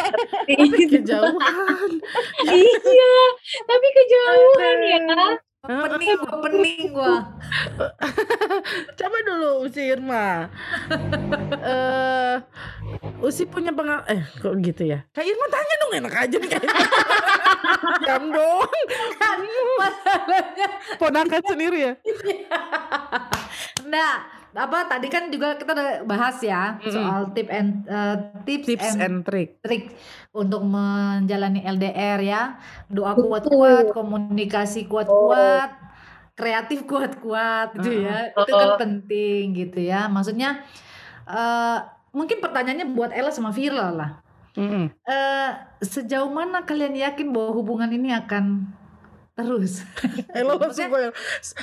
[0.92, 1.92] Kejauhan.
[2.48, 3.16] iya,
[3.68, 5.00] tapi kejauhan ya.
[5.62, 7.14] Pening gue, pening gue.
[8.98, 10.50] Coba dulu Usi Irma.
[11.62, 12.42] Eh
[13.22, 15.06] Usi punya pengal eh kok gitu ya?
[15.14, 16.86] Kak Irma tanya dong enak aja nih Kak Irma.
[18.10, 18.72] Jam dong.
[19.22, 19.40] Kan
[19.78, 20.68] masalahnya.
[20.98, 21.94] Ponakan sendiri ya.
[23.92, 26.92] Nah, apa tadi kan juga kita udah bahas ya Mm-mm.
[26.92, 29.64] soal tip and eh, tips, Tips and and trick.
[29.64, 29.96] trik
[30.32, 32.42] untuk menjalani LDR ya.
[32.88, 35.72] Doa kuat-kuat, komunikasi kuat-kuat,
[36.34, 38.32] kreatif kuat-kuat gitu ya.
[38.32, 38.78] Itu kan Oh.
[38.78, 40.06] penting gitu ya.
[40.06, 40.64] Maksudnya
[41.24, 41.78] eh
[42.12, 44.12] mungkin pertanyaannya buat Ella sama Vira lah.
[44.52, 44.92] Mm-mm.
[45.02, 48.68] Eh sejauh mana kalian yakin bahwa hubungan ini akan
[49.34, 49.82] terus?
[50.38, 51.10] Elo langsung gue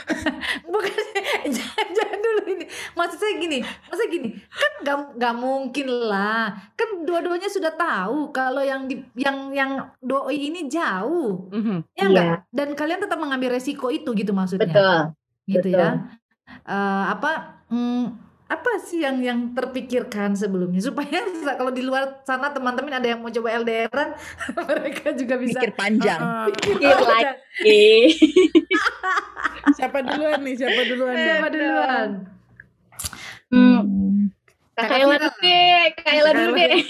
[0.73, 0.93] Bukan
[1.57, 2.65] jangan, jangan dulu ini.
[2.93, 6.53] Maksud saya gini, maksud gini, kan gak, gak mungkin lah.
[6.75, 11.49] Kan dua-duanya sudah tahu kalau yang di, yang yang doi ini jauh.
[11.51, 11.77] Mhm.
[11.93, 12.07] Ya Iya.
[12.09, 12.37] enggak?
[12.51, 14.69] Dan kalian tetap mengambil resiko itu gitu maksudnya.
[14.69, 14.99] Betul.
[15.49, 15.81] Gitu betul.
[15.81, 15.91] ya.
[16.65, 21.21] Eh, apa mm, apa sih yang yang terpikirkan sebelumnya supaya
[21.53, 24.17] kalau di luar sana teman-teman ada yang mau coba LDRan
[24.73, 26.17] mereka juga bisa Mikir panjang.
[26.17, 28.09] Ah, Mikir lagi.
[29.77, 30.55] siapa duluan nih?
[30.57, 31.29] Siapa duluan nih?
[31.29, 32.09] Siapa duluan?
[33.53, 34.33] Hmm.
[34.73, 36.83] Kakak Kak Ella dulu deh, Kak Ella dulu deh.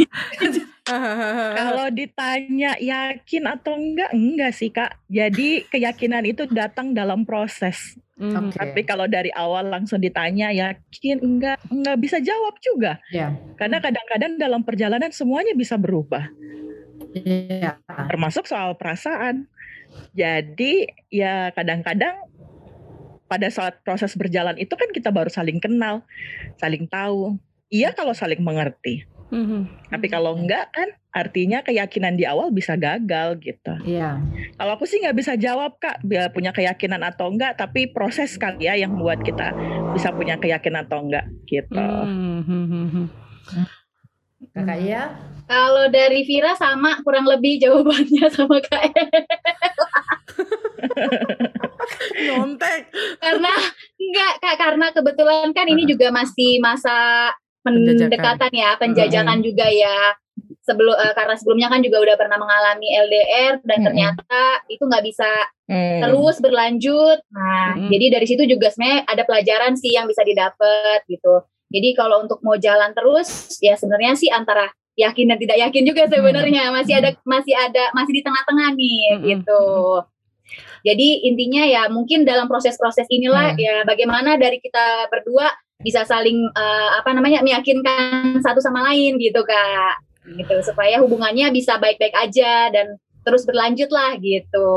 [1.54, 4.96] Kalau ditanya yakin atau enggak, enggak sih kak.
[5.06, 7.96] Jadi keyakinan itu datang dalam proses.
[8.18, 8.50] Mhm.
[8.50, 8.56] Oke.
[8.58, 12.98] Tapi kalau dari awal langsung ditanya yakin enggak, enggak bisa jawab juga.
[13.14, 13.30] Ya.
[13.54, 16.26] Karena kadang-kadang dalam perjalanan semuanya bisa berubah,
[17.14, 17.78] Iya.
[18.10, 19.46] termasuk soal perasaan.
[20.12, 22.26] Jadi ya kadang-kadang
[23.28, 26.02] pada saat proses berjalan itu kan kita baru saling kenal,
[26.58, 27.36] saling tahu.
[27.68, 29.04] Iya kalau saling mengerti.
[29.28, 29.92] Mhm.
[29.92, 33.74] Tapi kalau enggak kan artinya keyakinan di awal bisa gagal gitu.
[33.84, 34.20] Iya.
[34.56, 36.00] Kalau aku sih nggak bisa jawab kak,
[36.32, 39.52] punya keyakinan atau enggak, tapi proses kali ya yang buat kita
[39.92, 41.76] bisa punya keyakinan atau enggak gitu.
[41.76, 43.08] Mhm.
[44.54, 45.02] Kakak Iya?
[45.48, 48.92] Kalau dari Vira sama kurang lebih jawabannya sama Kak E.
[52.28, 52.92] Nyontek.
[53.18, 53.52] karena
[53.98, 57.32] enggak Kak karena kebetulan kan ini juga masih masa.
[57.62, 60.14] Pendekatan ya, penjajakan juga ya.
[60.62, 63.86] Sebelum eh, karena sebelumnya kan juga udah pernah mengalami LDR dan Mm-mm.
[63.90, 65.30] ternyata itu nggak bisa
[65.68, 66.00] Hmm.
[66.00, 67.20] terus berlanjut.
[67.28, 67.92] Nah, Mm-mm.
[67.92, 71.44] jadi dari situ juga sebenarnya ada pelajaran sih yang bisa didapat gitu.
[71.68, 76.08] Jadi kalau untuk mau jalan terus ya sebenarnya sih antara yakin dan tidak yakin juga
[76.08, 79.24] sebenarnya masih ada masih ada masih di tengah-tengah nih Mm-mm.
[79.28, 79.62] gitu.
[80.88, 83.60] Jadi intinya ya mungkin dalam proses-proses inilah Hmm.
[83.60, 89.46] ya bagaimana dari kita berdua bisa saling eh, apa namanya meyakinkan satu sama lain gitu
[89.46, 94.70] kak, gitu supaya hubungannya bisa baik-baik aja dan terus berlanjut lah gitu.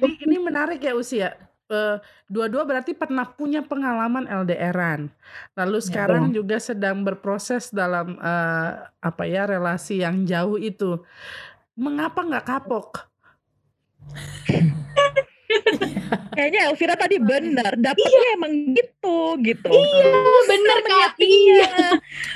[0.00, 1.36] ini, ini menarik ya usia.
[1.64, 1.96] Eh,
[2.28, 5.08] dua-dua berarti pernah punya pengalaman LDRan.
[5.56, 11.00] Lalu sekarang juga sedang berproses dalam eh, apa ya relasi yang jauh itu.
[11.76, 13.04] Mengapa nggak kapok?
[16.36, 19.70] Kayaknya Elvira tadi benar, dapetnya emang gitu gitu.
[19.70, 20.10] Iya,
[20.44, 21.10] bener kak.
[21.16, 21.88] Iya, Iya,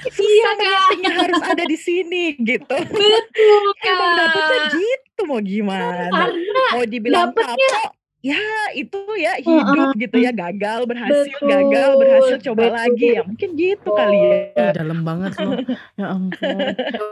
[0.06, 1.14] susah Iya, Kak.
[1.18, 2.76] harus ada di sini gitu.
[2.78, 4.72] betul Emang dapetnya kak.
[4.72, 6.06] gitu mau gimana?
[6.08, 8.42] Karena Mau dibilang dapetnya- kapok, ya
[8.74, 12.74] itu ya hidup gitu ya gagal berhasil Betul, gagal berhasil coba betul.
[12.74, 14.70] lagi ya mungkin gitu kali ya.
[14.74, 15.54] Dalam banget loh.
[15.94, 16.58] Ya ampun.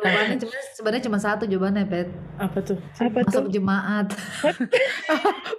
[0.02, 2.08] Jawabannya cuma sebenarnya cuma satu jawabannya, Pet.
[2.42, 2.78] Apa tuh?
[2.98, 3.52] Apa Masuk tuh?
[3.54, 4.06] jemaat.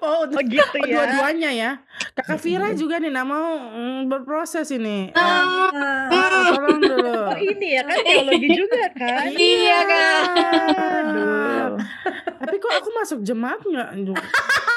[0.03, 0.93] Oh, Oh gitu Oh, ya.
[0.93, 1.71] dua-duanya ya.
[2.13, 5.11] Kakak Vira juga nih, mau mm, berproses ini.
[5.15, 7.15] Ah, ah, tolong dulu.
[7.33, 9.23] Oh ini ya kan teologi juga kan.
[9.35, 10.21] Iya, Kak.
[11.01, 11.67] Aduh.
[12.37, 13.89] Tapi kok aku masuk jemaat nggak?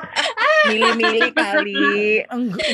[0.69, 1.81] Milih-milih kali.
[2.29, 2.67] Enggak.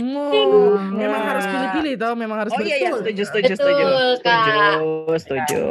[0.91, 3.01] Memang harus pilih-pilih toh, memang harus Oh iya ya betul.
[3.07, 3.85] setuju setuju Betul, setuju.
[4.23, 4.43] Kak.
[4.43, 5.63] Setuju, setuju.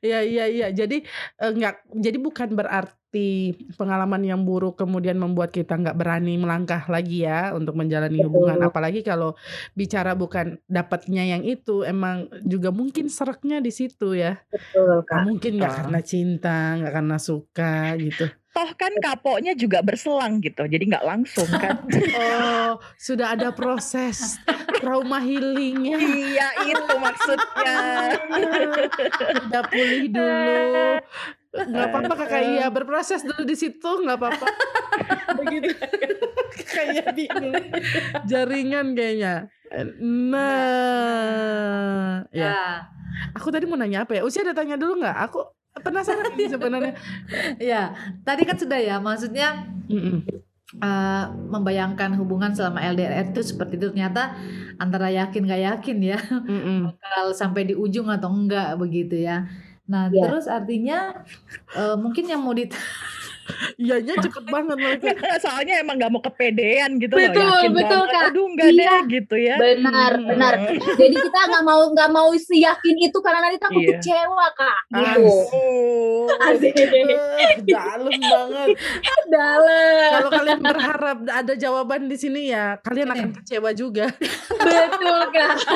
[0.00, 0.66] Iya iya iya.
[0.72, 1.04] Jadi
[1.36, 7.26] eh, enggak jadi bukan berarti pengalaman yang buruk kemudian membuat kita nggak berani melangkah lagi
[7.26, 9.34] ya untuk menjalani hubungan apalagi kalau
[9.74, 14.38] bicara bukan dapatnya yang itu emang juga mungkin sereknya di situ ya.
[14.48, 15.26] betul kak.
[15.26, 18.24] mungkin nggak karena cinta, nggak karena suka gitu.
[18.50, 20.66] Toh kan kapoknya juga berselang gitu.
[20.66, 21.78] Jadi nggak langsung kan.
[22.20, 24.38] Oh, sudah ada proses
[24.78, 25.98] trauma healingnya.
[25.98, 27.74] iya itu maksudnya.
[29.46, 30.98] Udah pulih dulu.
[31.50, 34.46] Nggak apa-apa kakak iya berproses dulu di situ nggak apa-apa.
[35.38, 35.70] Begitu.
[36.74, 37.54] Kayak bingung.
[38.26, 39.46] Jaringan kayaknya.
[40.30, 40.50] Nah,
[42.34, 42.50] ya.
[42.50, 42.90] Ya.
[43.38, 44.22] Aku tadi mau nanya apa ya?
[44.26, 45.16] Usia ada tanya dulu nggak?
[45.30, 45.46] Aku
[45.78, 46.94] penasaran nih sebenarnya.
[47.62, 47.94] Ya,
[48.26, 50.26] tadi kan sudah ya, maksudnya Mm-mm.
[50.82, 54.34] eh, membayangkan hubungan selama LDR itu seperti itu ternyata
[54.82, 56.90] antara yakin gak yakin ya, Mm-mm.
[56.90, 59.46] bakal sampai di ujung atau enggak begitu ya.
[59.90, 60.30] Nah, Ya.
[60.30, 61.26] terus artinya
[61.74, 62.70] eh, mungkin yang mau dit
[63.76, 65.08] Iyanya cepet banget mereka.
[65.44, 67.58] Soalnya emang nggak mau kepedean gitu Betul, loh.
[67.60, 68.12] Yakin betul, banget.
[68.12, 68.22] Kak.
[68.30, 68.78] Aduh nggak Iya.
[68.80, 69.56] deh gitu ya.
[69.56, 70.28] Benar, Hmm.
[70.28, 70.52] benar.
[70.96, 73.90] Jadi kita nggak mau nggak mau yakin itu karena nanti takut Iya.
[73.96, 74.78] kecewa kak.
[74.90, 75.36] Gitu.
[76.40, 76.74] Asik.
[76.76, 78.68] eh, dalam banget.
[79.30, 80.10] Dalam.
[80.10, 84.10] Kalau kalian berharap ada jawaban di sini ya, kalian akan kecewa juga.
[84.50, 85.54] Betul kak.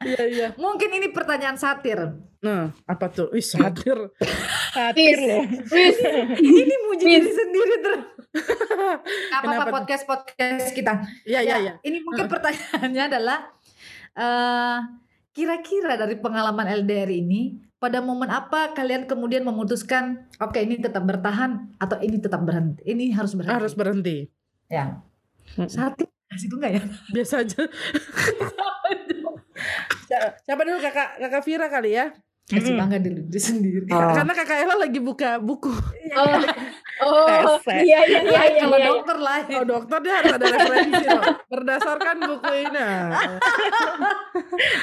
[0.00, 0.48] Iya iya.
[0.54, 1.98] mungkin ini pertanyaan satir.
[2.38, 3.34] Nah, apa tuh?
[3.34, 3.98] Ih, satir.
[4.70, 5.18] Satir.
[5.74, 5.96] Wis.
[6.38, 8.02] ini muji diri sendiri terus.
[9.34, 9.74] Apa Kenapa apa tuh?
[9.82, 11.02] podcast podcast kita?
[11.26, 11.72] Iya iya iya.
[11.82, 13.38] Ini mungkin pertanyaannya adalah
[14.14, 14.78] eh
[15.34, 21.74] kira-kira dari pengalaman LDR ini pada momen apa kalian kemudian memutuskan oke ini tetap bertahan
[21.82, 22.86] atau ini tetap berhenti?
[22.86, 23.54] Ini harus berhenti.
[23.54, 24.16] Harus berhenti.
[24.70, 25.02] Ya.
[25.66, 26.06] Satir
[26.38, 26.82] itu enggak ya?
[27.10, 27.60] Biasa aja.
[30.46, 32.14] Siapa dulu kakak kakak Vira kali ya?
[32.48, 32.80] Kasih Mm-mm.
[32.80, 33.84] bangga diri, diri sendiri.
[33.92, 35.68] Karena kakak Ella lagi buka buku.
[36.16, 36.32] Oh,
[37.04, 37.84] oh, Pesek.
[37.84, 38.62] iya iya iya iya.
[38.64, 38.88] Kalau iya.
[38.88, 39.38] dokter lah.
[39.52, 41.24] Oh dokter dia harus ada referensi loh.
[41.52, 42.88] Berdasarkan buku ini.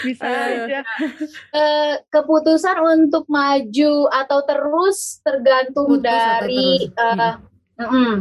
[0.06, 0.80] Bisa aja.
[1.58, 7.18] Eh, keputusan untuk maju atau terus tergantung Putus atau dari terus?
[7.18, 7.34] eh,
[7.82, 8.14] mm-mm.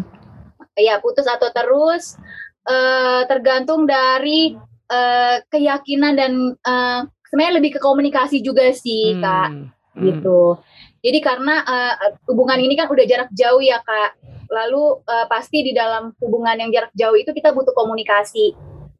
[0.80, 2.16] ya putus atau terus
[2.64, 4.56] eh, tergantung dari
[4.88, 6.32] eh, keyakinan dan
[6.64, 7.00] eh,
[7.34, 10.06] sebenarnya lebih ke komunikasi juga sih kak Hmm.
[10.10, 10.58] gitu.
[11.02, 11.94] Jadi karena eh,
[12.30, 14.18] hubungan ini kan udah jarak jauh ya kak.
[14.50, 18.54] Lalu eh, pasti di dalam hubungan yang jarak jauh itu kita butuh komunikasi.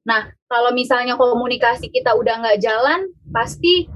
[0.07, 3.87] Nah kalau misalnya komunikasi kita udah nggak jalan, pasti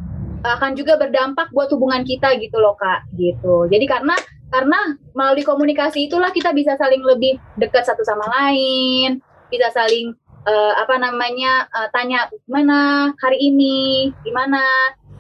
[0.43, 3.07] akan juga berdampak buat hubungan kita gitu loh kak.
[3.19, 3.67] Gitu.
[3.71, 4.15] Jadi karena
[4.49, 10.15] karena melalui komunikasi itulah kita bisa saling lebih dekat satu sama lain, bisa saling
[10.49, 14.11] eh, apa namanya eh, tanya gimana hari ini?
[14.25, 14.63] Gimana?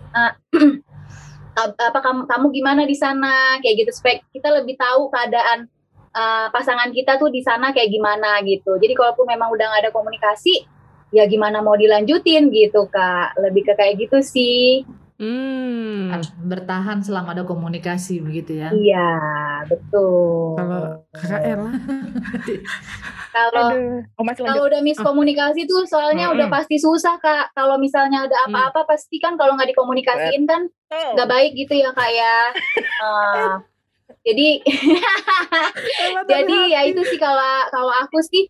[1.59, 3.61] Ap- apa kamu kamu gimana di sana?
[3.61, 5.69] Kayak gitu supaya kita lebih tahu keadaan
[6.17, 8.81] eh, pasangan kita tuh di sana kayak gimana gitu.
[8.81, 10.64] Jadi kalaupun memang udah nggak ada komunikasi
[11.09, 13.37] ya gimana mau dilanjutin gitu kak?
[13.37, 14.88] Lebih ke kayak gitu sih
[15.19, 16.15] Hmm.
[16.47, 18.71] bertahan selama ada komunikasi begitu ya.
[18.71, 19.11] iya
[19.67, 21.73] betul Kalau kakak Ella,
[23.35, 23.69] kalau.
[24.15, 26.55] Oh kalau udah miskomunikasi tuh soalnya udah Mm-mm.
[26.55, 31.13] pasti susah kak kalau misalnya ada apa-apa pasti kan kalau nggak dikomunikasiin kan Oh.
[31.13, 32.37] nggak baik gitu ya kak ya
[33.05, 33.55] Eh,
[34.25, 34.49] jadi
[36.33, 38.49] jadi ya itu sih kalau kalau aku sih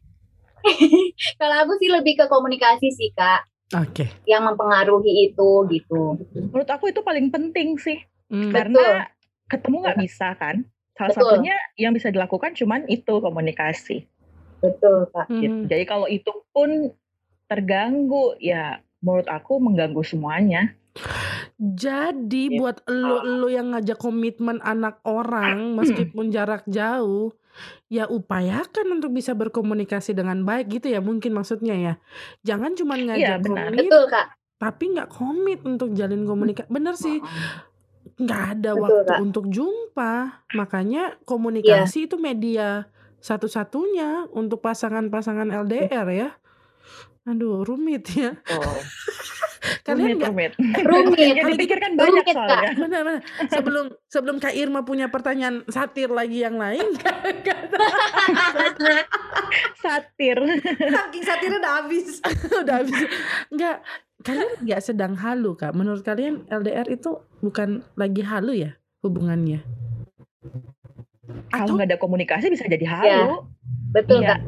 [1.34, 3.42] kalau aku sih lebih ke komunikasi sih kak
[3.76, 4.08] Oke.
[4.24, 8.00] yang mempengaruhi itu gitu Menurut aku itu paling penting sih.
[8.32, 8.48] Hmm.
[8.48, 9.04] Karena
[9.44, 10.64] ketemu nggak bisa kan.
[10.96, 11.20] Salah Betul.
[11.20, 14.08] satunya yang bisa dilakukan cuman itu komunikasi.
[14.58, 15.54] betul kak gitu.
[15.54, 15.68] Hmm.
[15.70, 16.90] Jadi kalau itu pun
[17.46, 20.74] terganggu ya menurut aku mengganggu semuanya.
[21.58, 22.58] Jadi Gitu.
[22.62, 27.34] buat lo-lo yang ngajak komitmen anak orang meskipun jarak jauh,
[27.90, 31.94] ya upayakan untuk bisa berkomunikasi dengan baik gitu ya mungkin maksudnya ya.
[32.46, 33.74] Jangan cuma ngajak benar.
[33.74, 36.66] komit betul kak tapi nggak komit untuk jalin komunikasi.
[36.66, 37.22] Bener sih,
[38.18, 39.18] nggak ada Betul, waktu Kak.
[39.22, 40.14] untuk jumpa.
[40.58, 42.90] Makanya komunikasi itu media
[43.22, 46.30] satu-satunya untuk pasangan-pasangan LDR ya.
[47.28, 48.32] Aduh, rumit ya.
[48.50, 48.78] Oh,
[49.84, 50.52] Kalian rumit, nggak rumit.
[50.90, 52.36] rumit Yang dipikirkan banyak Rumit, Kak.
[52.38, 52.72] soalnya.
[52.78, 56.80] benar benar sebelum sebelum Kak Irma punya pertanyaan satir lagi yang lain
[59.78, 60.38] Satir.
[60.68, 62.08] Saking satirnya udah habis.
[62.54, 62.98] udah habis
[63.48, 63.76] nggak
[64.20, 69.62] kalian nggak sedang halu kak menurut kalian LDR itu bukan lagi halu ya hubungannya
[71.48, 73.46] Kalau atau nggak ada komunikasi bisa jadi halu.
[73.90, 74.34] betul Iya.
[74.34, 74.40] kak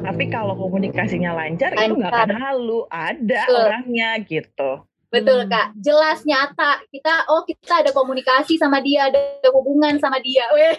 [0.00, 2.40] Tapi kalau komunikasinya lancar, itu nggak akan Lancar.
[2.42, 2.80] halu.
[2.86, 3.60] Ada Betul.
[3.60, 4.70] orangnya gitu.
[5.10, 5.50] betul Hmm.
[5.50, 9.18] kak jelas nyata kita oh kita ada komunikasi sama dia ada
[9.50, 10.70] hubungan sama dia Weh.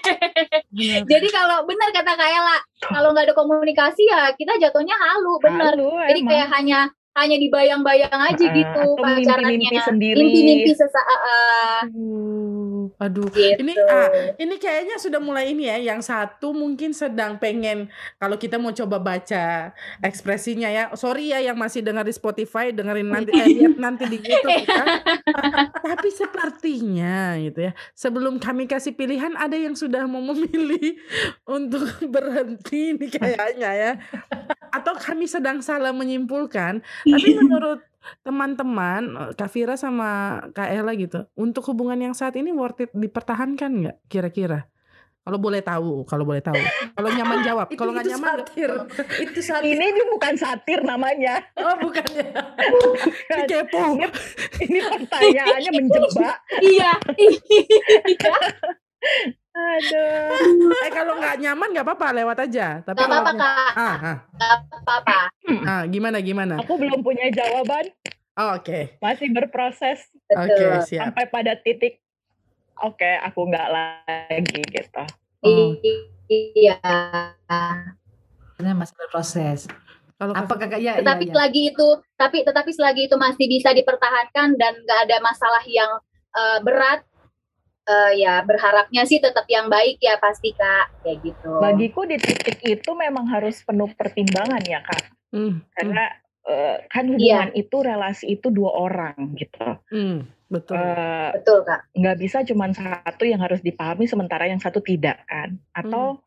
[0.72, 1.04] Benar.
[1.04, 5.76] jadi kalau benar kata kak Ella kalau nggak ada komunikasi ya kita jatuhnya halu benar
[5.76, 6.32] jadi emang.
[6.32, 6.80] kayak hanya
[7.12, 10.16] hanya dibayang-bayang aja Ah, gitu pacarannya mimpi-mimpi sendiri.
[10.16, 12.61] mimpi-mimpi sesaat ah, Aduh,
[12.98, 13.62] aduh gitu.
[13.62, 14.10] ini ah,
[14.42, 18.98] ini kayaknya sudah mulai ini ya yang satu mungkin sedang pengen kalau kita mau coba
[18.98, 20.84] baca ekspresinya ya.
[20.98, 24.84] Sorry ya yang masih dengar di Spotify dengerin nanti eh, lihat nanti di YouTube ya.
[25.88, 30.98] tapi sepertinya gitu ya sebelum kami kasih pilihan ada yang sudah mau memilih
[31.58, 33.92] untuk berhenti ini kayaknya ya.
[34.72, 37.91] Atau kami sedang salah menyimpulkan tapi menurut
[38.26, 42.92] teman-teman eh, Kak Vira sama Kak Ella gitu untuk hubungan yang saat ini worth it
[42.94, 44.72] dipertahankan nggak kira-kira
[45.22, 46.58] kalau boleh tahu kalau boleh tahu
[46.98, 48.72] kalau nyaman jawab kalau nggak nyaman satir.
[49.30, 49.78] Itu satir.
[49.78, 51.46] Ini ini bukan satir namanya.
[51.62, 52.26] Oh bukannya.
[53.30, 54.02] ini kepo
[54.66, 56.38] Ini pertanyaannya menjebak.
[56.66, 58.34] iya iya
[59.52, 60.72] Aduh.
[60.80, 64.52] eh kalau nggak nyaman nggak apa-apa lewat aja tapi nggak apa-apa kak ah, ah, nggak
[64.80, 65.18] apa-apa
[65.68, 67.92] ah, gimana gimana Aku belum punya jawaban.
[68.40, 72.00] Oh, oke Masih berproses oke betul siap sampai pada titik.
[72.82, 75.04] Oke, aku nggak lagi gitu.
[75.44, 75.76] Oh.
[76.26, 76.80] iya
[78.56, 79.68] Sebenarnya masih berproses.
[80.16, 80.94] kalau Apa kakak kakak ya?
[81.02, 81.34] tetapi ya, ya.
[81.36, 85.92] selagi itu tapi tetapi selagi itu masih bisa dipertahankan dan nggak ada masalah yang
[86.32, 87.02] eh, berat
[87.88, 91.06] eh, ya berharapnya sih tetap yang baik ya pasti kak.
[91.06, 91.52] Kayak gitu.
[91.62, 95.04] Bagiku di titik itu memang harus penuh pertimbangan ya kak.
[95.32, 96.06] Hmm, hmm, Karena
[96.46, 99.68] eh, kan hubungan itu relasi itu dua orang gitu.
[99.94, 100.18] hmm,
[100.52, 100.78] betul.
[100.78, 101.82] Eh, betul kak.
[101.96, 105.58] nggak bisa cuma satu yang harus dipahami sementara yang satu tidak kan.
[105.74, 106.22] Atau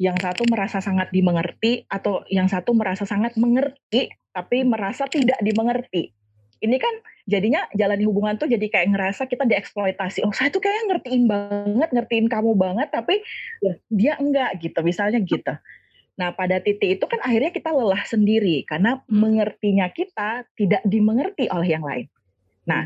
[0.00, 6.16] yang satu merasa sangat dimengerti atau yang satu merasa sangat mengerti tapi merasa tidak dimengerti
[6.60, 6.94] ini kan
[7.24, 10.24] jadinya jalani hubungan tuh jadi kayak ngerasa kita dieksploitasi.
[10.28, 13.24] Oh saya tuh kayak ngertiin banget ngertiin kamu banget tapi
[13.64, 13.72] Ya.
[13.88, 15.52] dia enggak gitu misalnya gitu.
[16.20, 19.24] Nah pada titik itu kan akhirnya kita lelah sendiri karena Hmm.
[19.24, 22.06] mengertinya kita tidak dimengerti oleh yang lain.
[22.68, 22.84] Nah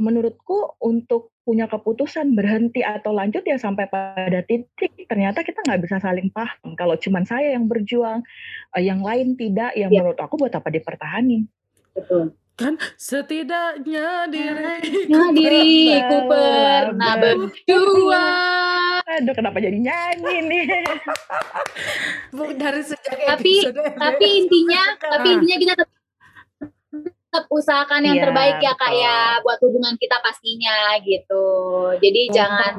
[0.00, 5.98] menurutku untuk punya keputusan berhenti atau lanjut ya sampai pada titik ternyata kita nggak bisa
[5.98, 6.78] saling paham.
[6.78, 8.22] Kalau cuman saya yang berjuang
[8.78, 9.98] eh, yang lain tidak ya Ya.
[9.98, 11.50] menurut aku buat apa dipertahanin?
[11.90, 18.26] Betul kan setidaknya diri nah diriku Bersama pernah berdua.
[19.02, 20.64] aduh kenapa jadi nyanyi nih?
[22.30, 25.99] Dari sejak Tapi- episode tapi intinya tapi intinya kita tetap
[27.30, 29.06] tetap usahakan yang Iya, terbaik ya kak betul.
[29.06, 29.16] ya
[29.46, 31.46] buat hubungan kita pastinya gitu.
[32.02, 32.72] Jadi jangan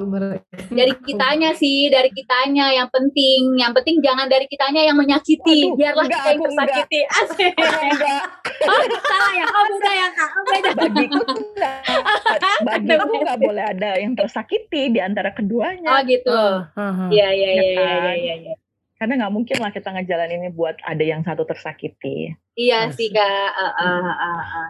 [0.68, 3.56] dari kitanya sih, dari kitanya yang penting.
[3.56, 5.72] Yang penting jangan dari kitanya yang menyakiti.
[5.72, 7.00] Waduh, Biarlah enggak, kita yang tersakiti.
[7.24, 7.54] Asik.
[7.56, 8.22] enggak
[8.62, 9.46] Oh, salah ya?
[9.48, 10.30] Oh beda ya kak?
[10.36, 10.70] Oh beda.
[10.76, 11.76] bagiku enggak
[12.68, 16.28] bagiku enggak boleh ada yang tersakiti di antara Oh keduanya gitu.
[16.28, 17.08] Ah, ah, ah.
[17.08, 18.44] Iya iya Ya iya iya kan?
[18.44, 18.56] iya.
[19.02, 19.10] Iya.
[19.10, 23.50] karena nggak mungkin lah kita ngejalanin ini buat ada yang satu tersakiti Iya sih kak.
[23.58, 24.70] Ah, ah, ah, ah.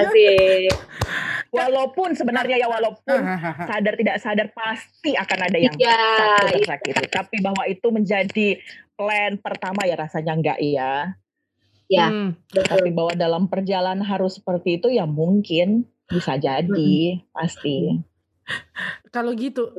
[0.00, 0.70] Asik.
[1.52, 3.66] walaupun sebenarnya ya walaupun Ah, ah, ah.
[3.68, 6.00] sadar tidak sadar pasti akan ada yang Iya.
[6.16, 8.48] satu tersakiti tapi bahwa itu menjadi
[8.96, 11.12] plan pertama ya rasanya enggak iya
[11.90, 12.38] Ya, Hmm.
[12.54, 17.98] tapi bahwa dalam perjalanan harus seperti itu ya mungkin bisa jadi pasti
[19.10, 19.74] Kalau gitu,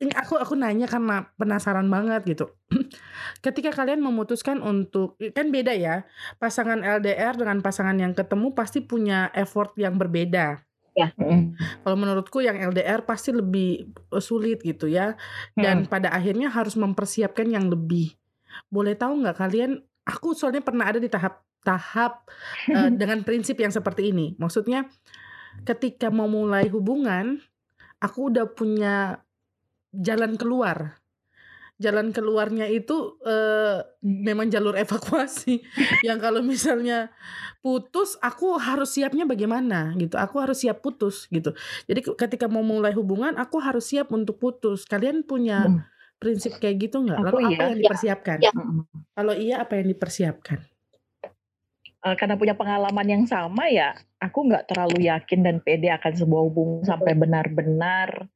[0.00, 2.46] ini aku aku nanya karena penasaran banget gitu.
[3.44, 6.08] Ketika kalian memutuskan untuk kan beda ya,
[6.40, 10.66] pasangan LDR dengan pasangan yang ketemu pasti punya effort yang berbeda.
[10.96, 11.52] Mm.
[11.84, 15.12] Kalau menurutku yang LDR pasti lebih eh, sulit gitu ya,
[15.52, 18.16] dan pada akhirnya harus mempersiapkan yang lebih.
[18.72, 19.84] Boleh tahu nggak kalian?
[20.08, 22.24] Aku soalnya pernah ada di tahap tahap
[22.72, 24.32] eh, dengan prinsip yang seperti ini.
[24.40, 24.88] Maksudnya
[25.68, 27.44] ketika mau mulai hubungan,
[27.98, 29.20] aku udah punya
[29.92, 31.00] jalan keluar.
[31.76, 35.60] Jalan keluarnya itu eh, memang jalur evakuasi.
[36.00, 37.12] yang kalau misalnya
[37.60, 40.16] putus, aku harus siapnya bagaimana gitu.
[40.16, 41.52] Aku harus siap putus gitu.
[41.84, 44.88] Jadi ke- ketika mau mulai hubungan, aku harus siap untuk putus.
[44.88, 45.84] Kalian punya Hmm.
[46.16, 47.20] prinsip kayak gitu nggak?
[47.20, 47.64] Lalu apa iya.
[47.68, 48.38] yang dipersiapkan?
[48.40, 48.52] Ya.
[49.12, 50.58] Kalau iya, apa yang dipersiapkan?
[52.04, 56.42] Eh, karena punya pengalaman yang sama ya aku nggak terlalu yakin dan pede akan sebuah
[56.46, 58.28] hubungan sampai benar-benar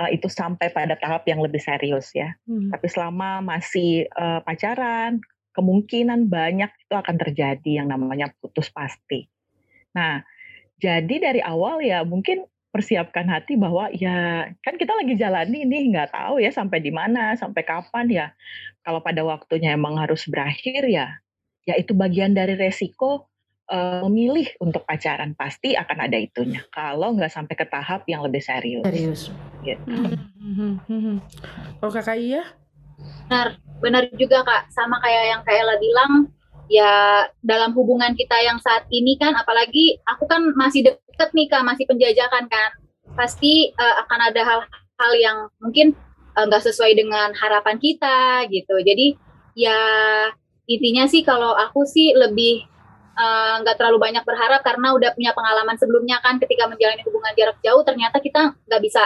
[0.00, 2.34] eh, itu sampai pada tahap yang lebih serius ya.
[2.48, 2.72] Hmm.
[2.72, 5.22] tapi selama masih eh, pacaran
[5.54, 9.28] kemungkinan banyak itu akan terjadi yang namanya putus pasti.
[9.94, 10.24] Nah
[10.82, 12.42] jadi dari awal ya mungkin
[12.74, 17.38] persiapkan hati bahwa ya kan kita lagi jalani ini nggak tahu ya sampai di mana
[17.38, 18.26] sampai kapan ya.
[18.82, 21.21] Kalau pada waktunya emang harus berakhir ya
[21.62, 23.30] ya itu bagian dari resiko
[23.70, 28.42] eh, memilih untuk pacaran pasti akan ada itunya kalau nggak sampai ke tahap yang lebih
[28.42, 29.22] serius Serius.
[29.62, 29.86] gitu.
[29.86, 31.16] Hmm, hmm, hmm.
[31.78, 32.42] Kalau kakak iya?
[33.26, 33.48] Benar,
[33.80, 34.70] benar juga kak.
[34.70, 36.12] Sama kayak yang Kak Ella bilang,
[36.68, 41.64] ya dalam hubungan kita yang saat ini kan, apalagi aku kan masih deket nih kak,
[41.64, 42.70] masih penjajakan kan.
[43.16, 45.96] Pasti eh, akan ada hal-hal yang mungkin
[46.36, 48.76] eh, nggak sesuai dengan harapan kita gitu.
[48.84, 49.16] Jadi
[49.56, 49.78] ya
[50.78, 52.64] intinya sih kalau aku sih lebih
[53.16, 57.58] eh, nggak terlalu banyak berharap karena udah punya pengalaman sebelumnya kan ketika menjalani hubungan jarak
[57.64, 59.02] jauh ternyata kita nggak bisa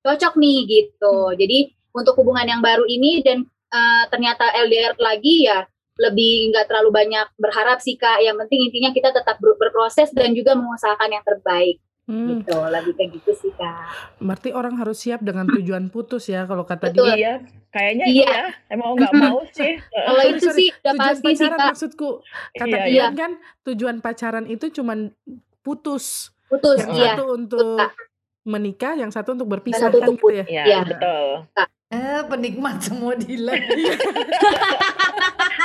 [0.00, 1.16] cocok nih gitu.
[1.36, 1.58] Jadi
[1.92, 5.66] untuk hubungan yang baru ini dan eh, ternyata LDR lagi ya
[6.00, 8.24] lebih nggak terlalu banyak berharap sih kak.
[8.24, 12.58] Yang penting intinya kita tetap ber- berproses dan juga mengusahakan yang terbaik Hmm, gitu.
[12.58, 13.86] Lebih kayak gitu sih kak.
[14.18, 17.06] berarti orang harus siap dengan tujuan putus ya kalau kata Betul.
[17.06, 17.14] dia.
[17.14, 17.32] iya
[17.68, 18.26] kayaknya Iya.
[18.26, 20.56] iya emang nggak mau sih Kalau itu sorry.
[20.56, 21.68] sih udah Tujuan pasti sih pacaran kak.
[21.70, 22.08] maksudku
[22.52, 23.30] kata Iya, Tian kan
[23.62, 24.98] tujuan pacaran itu cuman
[25.60, 26.34] putus.
[26.44, 27.14] Putus Yang ya.
[27.14, 27.92] satu untuk Kak.
[28.42, 30.44] menikah, yang satu untuk berpisah satu kan gitu ya.
[30.44, 30.78] iya Iya.
[30.82, 31.26] betul
[31.90, 33.58] Eh, penikmat semua Dilan.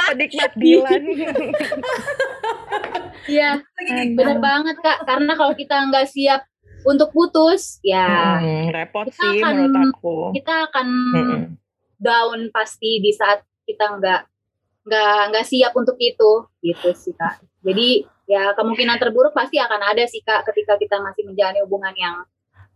[0.07, 1.03] penikmat Dilan
[3.25, 3.61] Iya
[4.11, 5.01] benar banget kak.
[5.03, 6.45] Karena kalau kita nggak siap
[6.83, 11.41] untuk putus ya Hmm, repot Kita sih akan- menurut aku kita akan Mm-mm.
[11.97, 14.21] down pasti di saat kita nggak
[14.85, 20.05] nggak nggak siap untuk itu gitu sih kak jadi ya kemungkinan terburuk pasti akan ada
[20.05, 22.15] sih kak ketika kita masih menjalani hubungan yang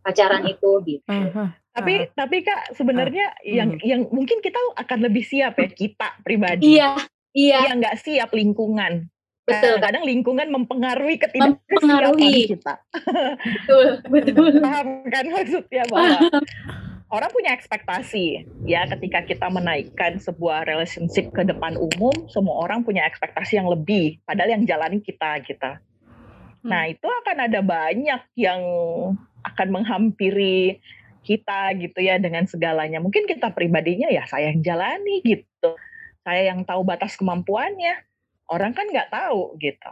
[0.02, 1.06] pacaran itu gitu.
[1.08, 1.56] Aha.
[1.70, 3.84] tapi tapi kak sebenarnya yang Mhm.
[3.88, 6.76] yang mungkin kita akan lebih siap ya kita pribadi.
[6.76, 6.98] Iya
[7.32, 7.72] iya.
[7.72, 9.08] Yang nggak siap lingkungan.
[9.48, 9.80] Betul.
[9.80, 12.52] Kadang lingkungan mempengaruhi ketidaksiapan Mempengaruhi.
[12.52, 12.74] kita.
[13.40, 14.52] Betul betul.
[14.66, 16.18] Paham kan maksudnya bahwa
[17.16, 23.02] orang punya ekspektasi ya ketika kita menaikkan sebuah relationship ke depan umum semua orang punya
[23.02, 25.82] ekspektasi yang lebih padahal yang jalani kita kita
[26.62, 28.62] nah itu akan ada banyak yang
[29.46, 30.80] akan menghampiri
[31.24, 33.00] kita gitu ya dengan segalanya.
[33.04, 35.72] Mungkin kita pribadinya ya saya yang jalani gitu.
[36.26, 38.04] Saya yang tahu batas kemampuannya.
[38.50, 39.92] Orang kan nggak tahu gitu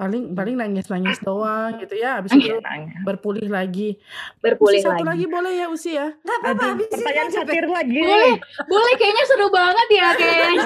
[0.00, 2.16] Paling paling nangis-nangis doang gitu ya.
[2.16, 4.00] Habis Iya, itu berpulih lagi.
[4.40, 5.12] berpulih Usi satu lagi.
[5.20, 6.08] lagi boleh ya Usi ya?
[6.16, 8.34] Apa-apa, pertanyaan satir lagi boleh
[8.64, 10.60] boleh kayaknya seru banget ya kayaknya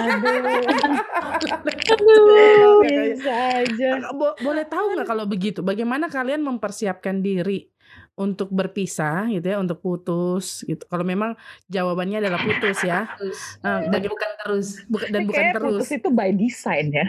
[1.91, 3.91] Aduh, bisa aja.
[4.13, 5.61] Bo- boleh tahu nggak kalau begitu?
[5.61, 7.67] Bagaimana kalian mempersiapkan diri
[8.15, 10.87] untuk berpisah gitu ya, untuk putus gitu.
[10.87, 11.35] Kalau memang
[11.67, 13.11] jawabannya adalah putus ya.
[13.19, 14.69] Terus, Nah, dan bukan terus.
[14.87, 15.71] bukan dan bukan Kayak terus.
[15.83, 17.07] putus itu by design ya.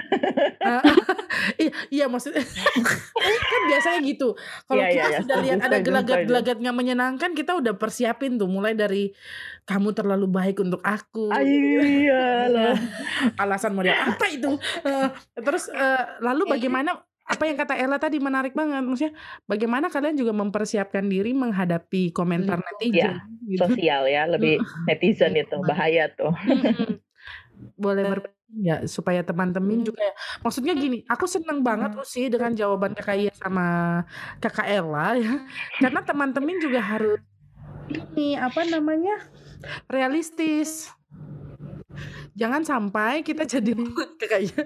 [0.60, 0.82] Ah,
[1.62, 2.42] iya, iya maksudnya
[3.52, 4.34] kan biasanya gitu.
[4.66, 8.50] Kalau Iya, kita iya, iya, sudah lihat ada gelagat-gelagat nggak menyenangkan, kita udah persiapin tuh
[8.50, 9.14] mulai dari
[9.64, 11.30] kamu terlalu baik untuk aku.
[11.30, 12.74] Iya lah.
[13.46, 14.58] Alasan model apa itu?
[14.82, 19.14] Eh, terus eh, lalu bagaimana apa yang kata Ella tadi menarik banget maksudnya
[19.50, 23.18] bagaimana kalian juga mempersiapkan diri menghadapi komentar netizen
[23.50, 23.66] gitu.
[23.66, 26.34] Sosial ya, lebih netizen itu bahaya tuh.
[27.82, 28.20] Boleh ber
[28.56, 30.16] ya supaya teman-teman juga ya.
[30.40, 33.66] maksudnya gini aku seneng banget tuh sih dengan jawaban kakak Iya sama
[34.38, 35.34] kakak Ella ya.
[35.82, 37.20] Karena teman-teman juga harus
[37.90, 39.18] ini apa namanya
[39.90, 40.94] realistis
[42.42, 43.72] jangan sampai kita jadi
[44.20, 44.64] kakak Iya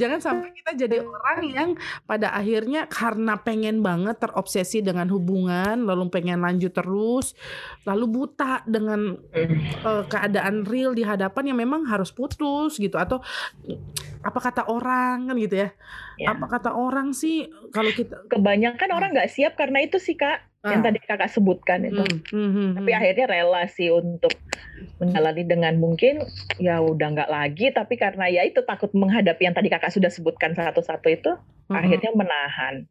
[0.00, 1.70] jangan sampai kita jadi orang yang
[2.08, 7.36] pada akhirnya karena pengen banget terobsesi dengan hubungan lalu pengen lanjut terus
[7.84, 13.20] lalu buta dengan eh, keadaan real di hadapan yang memang harus putus gitu atau
[14.22, 15.68] apa kata orang kan gitu ya,
[16.16, 16.32] Ya.
[16.32, 20.80] apa kata orang sih kalau kita Kebanyakan orang nggak siap karena itu sih kak, yang
[20.80, 20.86] Ah.
[20.88, 22.02] tadi kakak sebutkan itu.
[22.02, 22.98] Hmm, hmm, hmm, Tapi hmm.
[22.98, 24.32] akhirnya rela sih untuk
[24.96, 26.24] menjalani dengan mungkin
[26.56, 30.52] ya udah nggak lagi, tapi karena ya itu takut menghadapi yang tadi kakak sudah sebutkan
[30.52, 31.30] satu-satu itu,
[31.66, 32.86] Hmm, akhirnya menahan.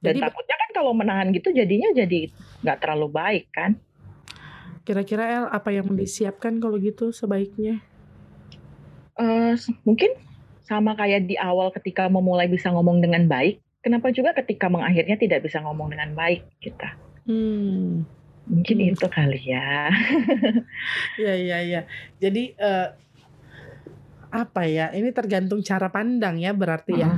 [0.00, 3.76] Dan Jadi- takutnya kan kalau menahan gitu jadinya jadi nggak terlalu baik kan?
[4.80, 7.84] kira-kira El apa yang disiapkan kalau gitu sebaiknya
[9.14, 9.52] Eh,
[9.84, 10.08] mungkin
[10.70, 15.42] sama kayak di awal ketika memulai bisa ngomong dengan baik, kenapa juga ketika mengakhirnya tidak
[15.42, 16.94] bisa ngomong dengan baik kita?
[17.26, 18.06] hmm
[18.50, 18.90] Mungkin Hmm.
[18.94, 19.90] itu kali ya.
[21.22, 21.80] ya ya ya
[22.18, 22.88] jadi eh,
[24.30, 27.10] apa ya ini tergantung cara pandang ya berarti ya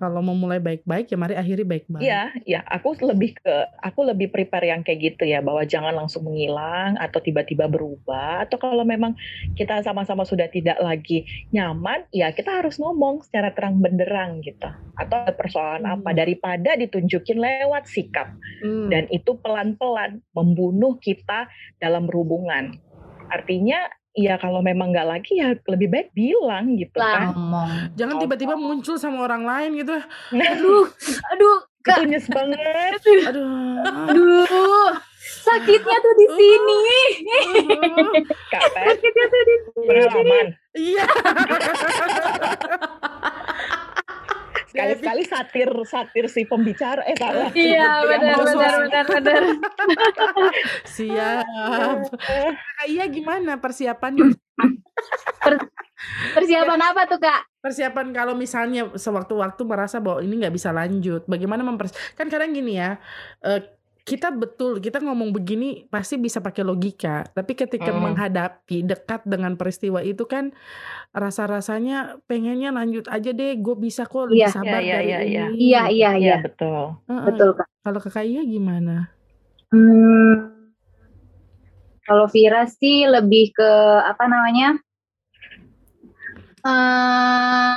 [0.00, 4.32] kalau mau mulai baik-baik ya mari akhiri baik-baik Iya, ya aku lebih ke aku lebih
[4.32, 9.12] prepare yang kayak gitu ya bahwa jangan langsung menghilang atau tiba-tiba berubah atau kalau memang
[9.52, 14.72] kita sama-sama sudah tidak lagi nyaman, ya kita harus ngomong secara terang benderang gitu.
[14.96, 16.00] Atau ada persoalan Hmm.
[16.00, 18.32] apa daripada ditunjukin lewat sikap
[18.64, 18.88] Hmm.
[18.88, 22.80] dan itu pelan-pelan membunuh kita dalam berhubungan.
[23.28, 27.14] Artinya ya kalau memang nggak lagi ya lebih baik bilang gitu Lah.
[27.14, 27.22] kan.
[27.30, 29.94] ngomong jangan tiba-tiba muncul sama orang lain gitu
[30.50, 30.84] Aduh,
[31.30, 31.96] aduh, Kak.
[31.96, 32.98] Itu nyes banget.
[33.24, 33.46] aduh
[34.06, 34.90] aduh.
[35.40, 36.80] Sakitnya tuh di sini.
[38.52, 39.86] Kak Sakitnya tuh di sini.
[39.88, 40.46] pengalaman.
[40.72, 41.04] iya
[44.70, 47.50] Sekali-sekali satir satir si pembicara eh salah.
[47.58, 49.42] Iya, benar benar benar benar.
[50.86, 51.44] siap
[52.78, 54.30] Kak Iya gimana persiapan
[56.32, 57.50] Persiapan apa tuh, Kak?
[57.60, 62.80] persiapan kalau misalnya sewaktu-waktu merasa bahwa ini nggak bisa lanjut bagaimana mempers kan kadang gini
[62.80, 62.96] ya
[63.44, 63.60] eh,
[64.10, 68.10] kita betul kita ngomong begini pasti bisa pakai logika tapi ketika Hmm.
[68.10, 70.50] menghadapi dekat dengan peristiwa itu kan
[71.14, 75.44] rasa-rasanya pengennya lanjut aja deh gue bisa kok lebih Iya, sabar iya, dari iya, iya.
[75.46, 76.36] ini Iya, iya, Iya iya.
[76.42, 76.98] betul.
[77.06, 77.26] Heeh.
[77.30, 77.68] Betul, Kak.
[77.80, 79.14] kalau kakak iya gimana
[79.70, 80.34] Hmm,
[82.02, 83.70] kalau Vira sih lebih ke
[84.02, 84.74] apa namanya?
[86.60, 87.72] eh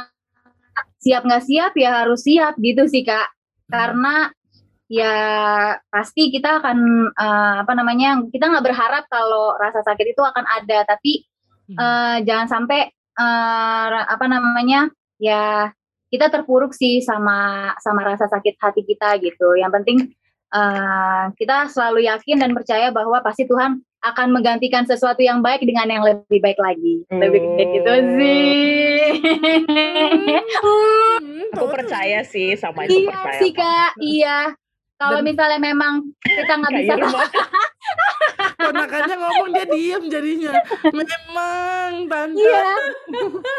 [0.98, 3.30] siap nggak siap ya harus siap gitu sih kak.
[3.70, 4.34] Karena
[4.94, 5.18] ya
[5.90, 6.78] pasti kita akan
[7.10, 8.22] eh, apa namanya?
[8.30, 11.26] Kita nggak berharap kalau rasa sakit itu akan ada, tapi
[11.64, 11.80] Hmm.
[11.80, 12.92] eh, jangan sampai
[13.90, 14.92] ra- apa namanya?
[15.18, 15.72] Ya
[16.12, 19.56] kita terpuruk sih sama sama rasa sakit hati kita gitu.
[19.58, 19.98] Yang penting
[20.54, 25.88] eh, kita selalu yakin dan percaya bahwa pasti Tuhan akan menggantikan sesuatu yang baik dengan
[25.88, 27.08] yang lebih baik lagi.
[27.08, 29.00] Lebih kayak gitu sih.
[30.64, 33.40] Hmm, Aku percaya sih sama itu iya percaya.
[33.40, 34.40] sih kak, iya.
[34.96, 36.94] Kalau Dan- misalnya memang kita nggak bisa
[38.56, 40.52] ponakannya ngomong dia diem jadinya
[40.88, 42.72] memang tante Iya,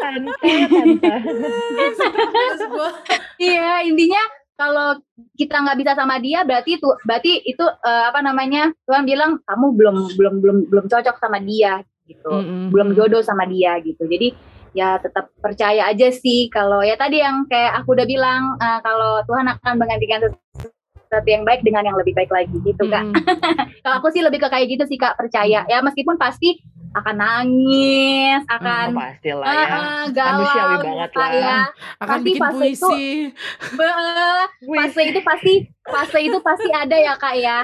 [0.00, 1.12] Tante, tante.
[2.24, 2.98] Terus gua-
[3.36, 4.22] iya intinya
[4.54, 4.96] kalau
[5.34, 9.66] kita nggak bisa sama dia berarti itu berarti itu eh, apa namanya Tuhan bilang kamu
[9.74, 12.30] belum belum belum belum cocok sama dia gitu.
[12.30, 12.68] Mm-mm.
[12.68, 14.04] belum jodoh sama dia gitu.
[14.04, 14.32] Jadi
[14.74, 19.22] ya tetap percaya aja sih kalau ya tadi yang kayak aku udah bilang eh, kalau
[19.22, 20.73] Tuhan akan menggantikan sesuatu
[21.22, 23.04] yang baik dengan yang lebih baik lagi gitu kak.
[23.04, 23.14] Mm-mm.
[23.82, 26.58] Kalau aku sih lebih ke kayak gitu sih kak percaya ya meskipun pasti
[26.92, 29.66] akan nangis, Oh, akan pastilah eh, ya.
[29.66, 31.30] eh, galau Manusiawi gitu, banget lah.
[31.32, 31.58] ya.
[31.96, 33.06] akan Pasti bikin fase itu- puisi
[33.78, 34.48] Be-
[34.78, 35.54] fase itu pasti
[35.84, 37.58] fase itu pasti ada ya kak ya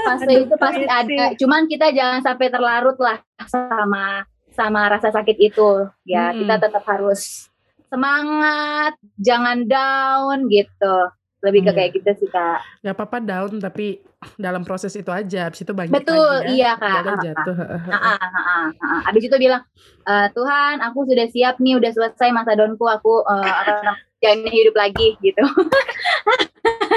[0.00, 0.96] fase itu pasti puisi.
[0.96, 5.70] ada cuman kita jangan sampai terlarut lah sama sama rasa sakit itu
[6.02, 6.40] ya Mm-mm.
[6.40, 7.52] kita tetap harus
[7.86, 10.96] semangat jangan down gitu
[11.40, 11.76] lebih ke Iya.
[11.76, 14.00] kayak gitu sih kak Gak apa-apa down tapi
[14.36, 15.48] dalam proses itu aja.
[15.48, 16.52] Habis itu bangkit Betul, lagi ya.
[16.52, 16.92] iya, Kak.
[16.94, 17.56] Gagal jatuh.
[17.88, 19.08] Ah, ah, ah, ah, ah.
[19.08, 19.64] Abis itu bilang,
[20.02, 23.76] "Eh, Tuhan, aku sudah siap nih, udah selesai masa downku, aku eh, akan
[24.14, 25.40] menjalani hidup lagi gitu.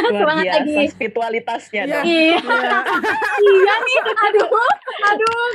[0.03, 0.91] Luar Semangat biasa lagi.
[0.91, 1.93] spiritualitasnya Iya.
[1.93, 2.05] dong.
[2.05, 2.79] Iya, Iya.
[3.55, 4.47] iya nih, aduh,
[5.05, 5.47] aduh.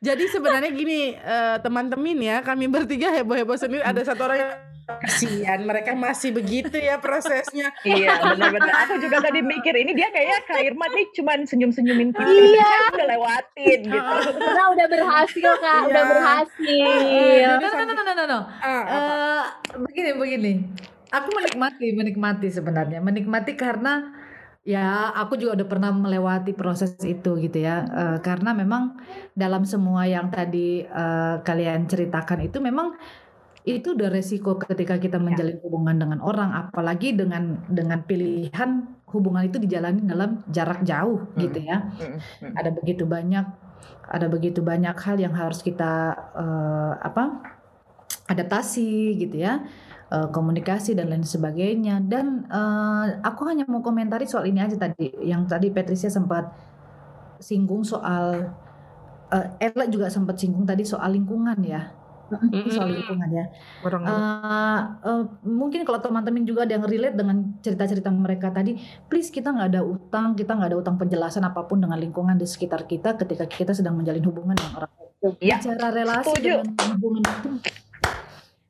[0.00, 4.52] Jadi sebenarnya gini eh, teman-teman ya kami bertiga heboh-heboh sendiri ada satu orang yang
[4.84, 7.72] kasihan mereka masih begitu ya prosesnya.
[7.84, 8.84] Iya benar-benar.
[8.84, 12.28] Aku juga tadi mikir ini dia kayak Kak Irma nih cuman senyum-senyumin kita.
[12.28, 12.72] Iya.
[12.92, 14.12] Udah lewatin gitu.
[14.36, 15.88] Karena udah berhasil kak, Iya.
[15.88, 16.88] udah berhasil.
[17.60, 18.40] Jadi No, no, no, no, no.
[18.60, 18.84] Ah?
[18.84, 19.42] Eh,
[19.80, 20.52] begini, begini.
[21.14, 24.10] Aku menikmati, menikmati sebenarnya, menikmati karena
[24.64, 27.84] ya aku juga udah pernah melewati proses itu gitu ya.
[27.86, 28.98] Eh, karena memang
[29.32, 32.96] dalam semua yang tadi eh, kalian ceritakan itu memang
[33.64, 39.56] itu udah resiko ketika kita menjalin hubungan dengan orang, apalagi dengan dengan pilihan hubungan itu
[39.56, 41.80] dijalani dalam jarak jauh gitu ya.
[41.96, 42.52] Mm, mm.
[42.60, 43.46] ada begitu banyak
[44.04, 47.40] ada begitu banyak hal yang harus kita eh, apa
[48.28, 49.64] adaptasi gitu ya
[50.12, 52.04] eh, komunikasi dan lain sebagainya.
[52.04, 56.52] Dan eh, aku hanya mau komentari soal ini aja tadi yang tadi Patricia sempat
[57.40, 58.52] singgung soal
[59.32, 62.03] eh, Ella juga sempat singgung tadi soal lingkungan ya
[62.72, 63.44] soal lingkungan ya
[63.84, 69.28] Orang Eh, eh, mungkin kalau teman-teman juga ada yang relate dengan cerita-cerita mereka tadi, please
[69.28, 72.88] kita nggak ada utang, kita nggak ada utang penjelasan apa pun dengan lingkungan di sekitar
[72.88, 75.10] kita ketika kita sedang menjalin hubungan dengan orang lain.
[75.40, 76.52] Iya, Bicara relasi setuju.
[76.60, 77.50] dengan hubungan itu,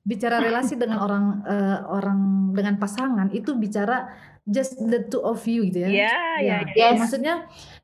[0.05, 2.21] bicara relasi dengan orang eh, orang
[2.53, 4.13] dengan pasangan itu bicara
[4.47, 5.89] just the two of you gitu ya.
[5.89, 6.57] Iya, iya.
[6.69, 6.99] Ya, Yes.
[6.99, 7.35] maksudnya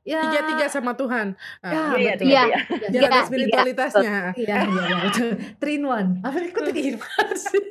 [0.01, 1.33] ya tiga-tiga sama Tuhan.
[1.59, 2.25] Ah, Ya, Iya, betul.
[2.27, 2.43] iya, Iya.
[2.45, 2.59] iya.
[2.69, 3.25] Biar Iya, ada iya.
[3.25, 4.15] spiritualitasnya.
[4.35, 5.29] Iya, iya, iya, betul.
[5.57, 6.09] Three in one.
[6.19, 7.63] Apa ini kok three in one sih?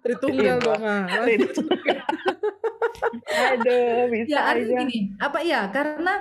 [0.00, 0.54] Tritunggal Iya.
[0.58, 0.82] dong.
[3.30, 4.62] Aduh, bisa Ya aja.
[4.62, 5.70] gini, apa ya?
[5.70, 6.14] Karena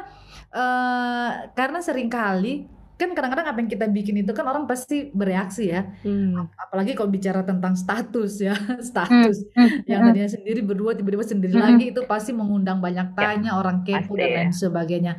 [0.50, 2.66] eh karena sering kali
[3.00, 5.88] kan kadang-kadang apa yang kita bikin itu kan orang pasti bereaksi ya.
[6.04, 6.52] Hmm.
[6.54, 8.52] Apalagi kalau bicara tentang status ya,
[8.91, 10.08] status Hmm, yang hmm.
[10.12, 11.64] tadinya sendiri berdua tiba-tiba sendiri Hmm.
[11.64, 14.36] lagi itu pasti mengundang banyak tanya, orang kepo pasti dan ya.
[14.43, 15.14] lain sebagainya.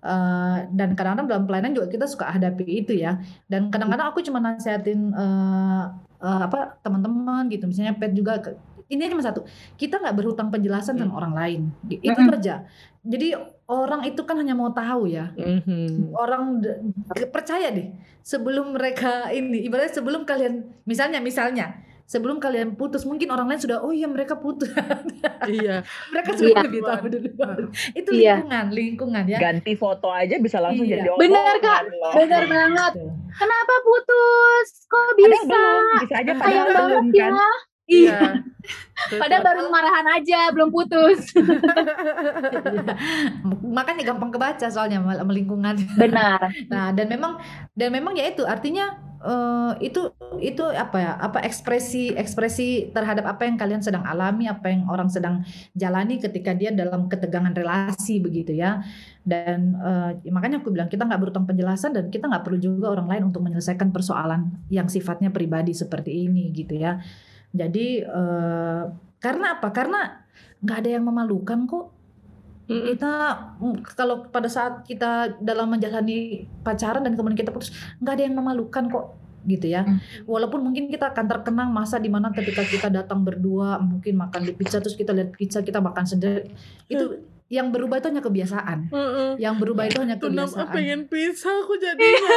[0.00, 3.20] Eh, dan kadang-kadang dalam pelayanan juga kita suka hadapi itu ya.
[3.44, 5.82] Dan kadang-kadang aku cuma nasihatin eh,
[6.18, 8.56] eh, apa teman-teman gitu, misalnya Pet juga ke-
[8.88, 9.44] ini cuma satu,
[9.76, 12.64] kita nggak berhutang penjelasan sama orang lain, itu aja.
[13.00, 13.36] Jadi
[13.66, 16.12] orang itu kan hanya mau tahu ya, Mhm.
[16.12, 16.60] orang
[17.28, 17.88] percaya deh
[18.20, 23.80] sebelum mereka ini ibaratnya sebelum kalian misalnya misalnya sebelum kalian putus mungkin orang lain sudah
[23.80, 24.68] oh iya mereka putus
[25.48, 25.84] Iya.
[26.08, 26.64] mereka sudah Iya.
[26.64, 27.60] lebih tahu duluan
[27.94, 28.34] itu Iya.
[28.40, 31.04] lingkungan lingkungan ya Ganti foto aja bisa langsung Iya.
[31.04, 31.80] jadi Bener, Kak.
[31.86, 32.12] loh.
[32.14, 32.92] Bener banget.
[32.96, 33.08] Gitu.
[33.30, 34.66] Kenapa putus?
[34.84, 35.28] Kok bisa?
[35.44, 37.28] belum, bisa aja Sayang padahal banget belum ya.
[37.88, 37.96] Kan.
[37.96, 38.20] Iya.
[39.08, 41.32] Padahal baru marahan aja, belum putus.
[41.32, 42.92] Iya.
[43.76, 46.40] makanya gampang kebaca soalnya sama sama lingkungan Benar.
[46.72, 47.40] Nah, dan memang
[47.72, 50.12] dan memang ya itu artinya eh, itu
[50.42, 51.12] itu apa ya?
[51.16, 56.52] Apa ekspresi ekspresi terhadap apa yang kalian sedang alami, apa yang orang sedang jalani ketika
[56.52, 58.82] dia dalam ketegangan relasi begitu ya.
[59.24, 63.08] Dan eh, makanya aku bilang kita nggak berutang penjelasan dan kita nggak perlu juga orang
[63.08, 67.00] lain untuk menyelesaikan persoalan yang sifatnya pribadi seperti ini gitu ya.
[67.58, 68.82] Jadi eh,
[69.18, 69.68] karena apa?
[69.74, 70.22] Karena
[70.62, 71.86] nggak ada yang memalukan kok.
[72.68, 73.12] Kita
[73.58, 78.36] mm, kalau pada saat kita dalam menjalani pacaran dan kemudian kita putus nggak ada yang
[78.36, 79.16] memalukan kok
[79.48, 79.86] gitu ya.
[79.86, 80.02] Hmm.
[80.28, 84.52] walaupun mungkin kita akan terkenang masa di mana ketika kita datang berdua mungkin makan di
[84.52, 86.52] pizza terus kita lihat pizza kita makan sendiri.
[86.84, 89.30] Itu yang berubah itu hanya kebiasaan Heeh.
[89.36, 92.36] yang berubah itu hanya nam kebiasaan pengen pisah aku jadinya.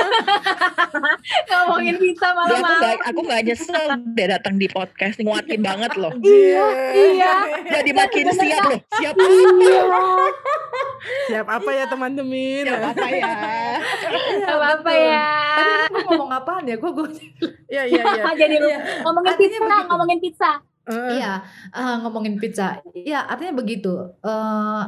[1.51, 2.79] Ngomongin pizza Dia aku malam-malam.
[2.81, 6.15] gak, aku gak nyesel dia datang di podcast nguatin banget loh.
[6.17, 7.33] Iya, iya.
[7.69, 8.79] Jadi makin siap loh.
[8.93, 9.83] Siap Iya.
[11.27, 12.63] Siap apa ya teman-teman?
[12.63, 13.31] Siap apa ya?
[14.47, 15.11] Apa-apa betul.
[15.11, 15.29] ya.
[15.51, 16.75] Tadi aku ngomong apaan ya?
[16.77, 17.07] Gue gue
[17.67, 18.23] Iya iya iya.
[18.41, 18.77] Jadi Iya.
[19.03, 19.87] ngomongin Artinya pizza, begitu.
[19.89, 20.51] ngomongin pizza.
[20.89, 21.21] Heeh.
[21.21, 22.81] Iya, ah, ngomongin pizza.
[22.93, 23.93] Iya, artinya begitu.
[24.25, 24.83] Eh,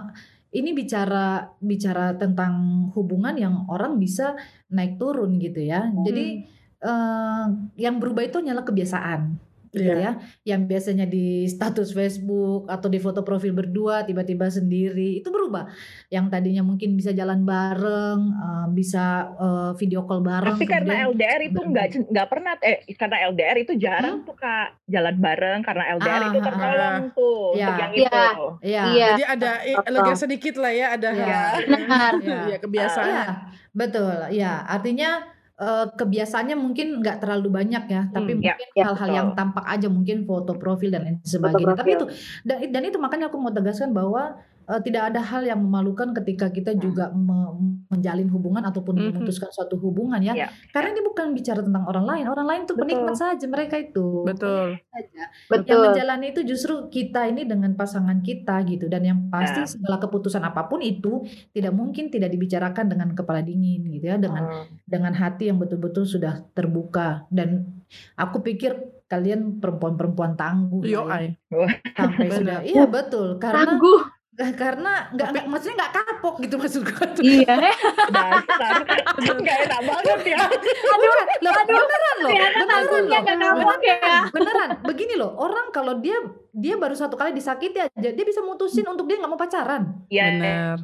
[0.53, 4.37] ini bicara bicara tentang hubungan yang orang bisa
[4.73, 5.89] naik turun gitu ya.
[6.05, 6.45] Jadi
[6.83, 7.45] eh,
[7.77, 9.52] yang berubah itu hanyalah kebiasaan.
[9.73, 9.97] Gitu Iya.
[9.97, 10.11] ya.
[10.53, 15.65] Yang biasanya di status Facebook atau di foto profil berdua tiba-tiba sendiri itu berubah.
[16.07, 20.53] Yang tadinya mungkin bisa jalan bareng, eh, bisa eh, video call bareng.
[20.55, 25.17] Tapi karena LDR itu nggak nggak pernah eh karena LDR itu jarang tuh kak jalan
[25.17, 27.65] bareng karena LDR Ah, itu ah, tertolong tuh Iya.
[27.65, 28.05] untuk yang Iya.
[28.29, 28.47] itu.
[28.61, 28.83] Iya.
[28.85, 29.07] Iya.
[29.09, 31.41] Jadi ada eh, lega sedikit lah ya, ada Iya.
[31.73, 32.11] Benar.
[32.21, 32.39] Iya.
[32.45, 33.09] Iya kebiasaan.
[33.09, 33.25] Iya,
[33.73, 34.17] betul.
[34.29, 39.09] Ya, artinya eh, kebiasaannya mungkin nggak terlalu banyak ya, tapi Hmm, ya, mungkin ya, hal-hal
[39.09, 39.17] betul.
[39.19, 41.75] yang tampak aja mungkin foto profil dan lain sebagainya.
[41.77, 42.05] Tapi itu
[42.47, 46.47] dan, dan itu makanya aku mau tegaskan bahwa eh, tidak ada hal yang memalukan ketika
[46.47, 49.05] kita juga me- menjalin hubungan ataupun Mhm.
[49.13, 50.33] memutuskan suatu hubungan ya.
[50.33, 50.47] Ya.
[50.69, 52.25] Karena ini bukan bicara tentang orang lain.
[52.25, 52.83] Orang lain tuh Betul.
[52.89, 54.25] penikmat saja mereka itu.
[54.25, 54.81] Betul.
[54.81, 55.21] Saja.
[55.21, 55.81] Yang Betul.
[55.85, 59.69] menjalani itu justru kita ini dengan pasangan kita gitu dan yang pasti Ya.
[59.69, 64.43] segala keputusan apa pun itu tidak mungkin tidak dibicarakan dengan kepala dingin gitu ya dengan
[64.43, 64.65] Hmm.
[64.83, 67.69] dengan hati yang betul-betul sudah terbuka dan
[68.15, 68.73] aku pikir
[69.05, 71.29] kalian perempuan-perempuan tangguh Yo ya.
[71.93, 74.01] sampai sudah iya betul karena Tangguh.
[74.33, 77.21] Karena nggak nggak- maksudnya nggak kapok gitu maksudku tuh.
[77.21, 77.53] Iya.
[78.15, 78.73] Dasar.
[79.21, 80.37] Gak enak banget ya.
[80.49, 81.13] Aduh,
[81.43, 83.01] loh, beneran loh, beneran loh.
[83.05, 83.97] nggak kapok ya.
[84.33, 86.17] Beneran, begini loh, orang kalau dia
[86.49, 90.05] dia baru satu kali disakiti aja, dia bisa mutusin untuk dia nggak mau pacaran.
[90.09, 90.77] Iya, Benar.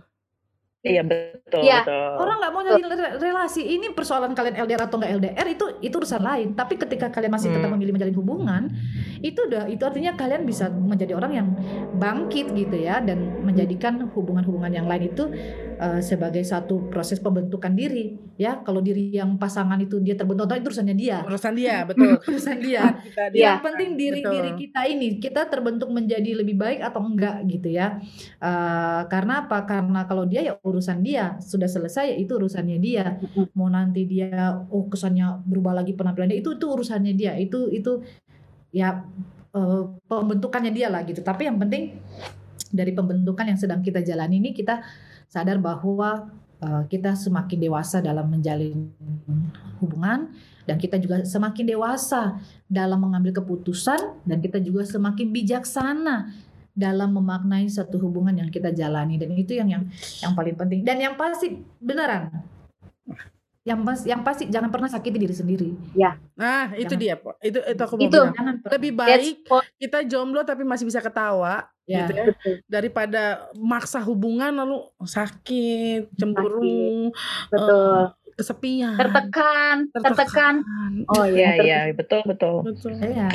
[0.80, 1.84] Iya betul, Iya.
[1.84, 2.12] betul.
[2.18, 3.62] Orang nggak mau jadi re- relasi.
[3.68, 6.48] Ini persoalan kalian LDR atau nggak LDR itu itu urusan lain.
[6.56, 7.76] Tapi ketika kalian masih tetap Hmm.
[7.76, 8.64] memilih menjalin hubungan,
[9.20, 11.48] itu udah itu artinya kalian bisa menjadi orang yang
[11.96, 15.28] bangkit gitu ya dan menjadikan hubungan-hubungan yang lain itu
[15.80, 18.60] eh, sebagai satu proses pembentukan diri ya.
[18.60, 21.24] Kalau diri yang pasangan itu dia terbentuk itu urusannya dia.
[21.24, 22.20] Urusan dia, betul.
[22.20, 22.84] Urusan dia.
[23.10, 23.24] Kita.
[23.32, 24.34] Yang penting diri Betul.
[24.36, 27.98] diri kita ini kita terbentuk menjadi lebih baik atau enggak gitu ya.
[28.44, 29.64] Eh, karena apa?
[29.64, 33.18] Karena kalau dia ya urusan dia sudah selesai ya itu urusannya dia.
[33.56, 37.34] Mau nanti dia oh kesannya berubah lagi penampilannya itu itu urusannya dia.
[37.40, 38.04] Itu itu
[38.76, 39.00] ya
[39.56, 41.24] eh, pembentukannya dia lah gitu.
[41.24, 41.96] Tapi yang penting
[42.70, 44.82] dari pembentukan yang sedang kita jalani ini kita
[45.30, 48.90] sadar bahwa eh, kita semakin dewasa dalam menjalin
[49.80, 50.34] hubungan
[50.66, 56.34] dan kita juga semakin dewasa dalam mengambil keputusan dan kita juga semakin bijaksana
[56.74, 59.84] dalam memaknai satu hubungan yang kita jalani dan itu yang yang
[60.22, 62.30] yang paling penting dan yang pasti beneran
[63.68, 65.70] yang pas yang pasti jangan pernah sakiti diri sendiri
[66.40, 67.04] Nah, itu Jangan.
[67.04, 67.36] dia, Po.
[67.44, 68.16] Itu itu aku mau Itu.
[68.16, 68.32] bilang.
[68.32, 69.36] jangan Lebih baik
[69.76, 72.26] kita jomblo tapi masih bisa ketawa ya gitu ya
[72.66, 73.24] daripada
[73.56, 77.10] maksa hubungan lalu sakit, cemburu,
[77.50, 78.14] Betul.
[78.36, 78.96] kesepian.
[78.96, 80.56] Tertekan, tertekan.
[81.08, 81.64] Oh Iya, iya.
[81.66, 82.62] iya, betul, betul.
[82.64, 82.94] Betul.
[83.02, 83.28] ya.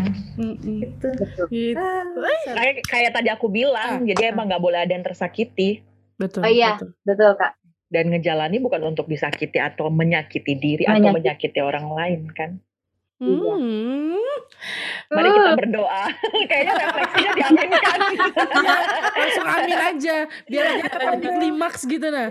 [1.44, 1.76] Gitu.
[1.76, 2.06] Ah,
[2.46, 5.82] Kayak, kayak tadi aku bilang, jadi emang nggak boleh ada yang tersakiti
[6.14, 6.40] Betul.
[6.40, 6.78] Oh iya.
[6.78, 6.90] betul.
[7.04, 7.52] Betul kak.
[7.86, 11.14] dan ngejalani bukan untuk disakiti atau menyakiti diri atau Menyakiti.
[11.20, 12.50] menyakiti orang lain kan.
[13.22, 14.18] Hmm.
[15.12, 16.04] Mari kita berdoa.
[16.50, 17.98] Kayaknya refleksinya diaminkan.
[19.20, 20.16] Langsung amin aja
[20.50, 22.28] biar aja ketemu di klimaks gitu nah.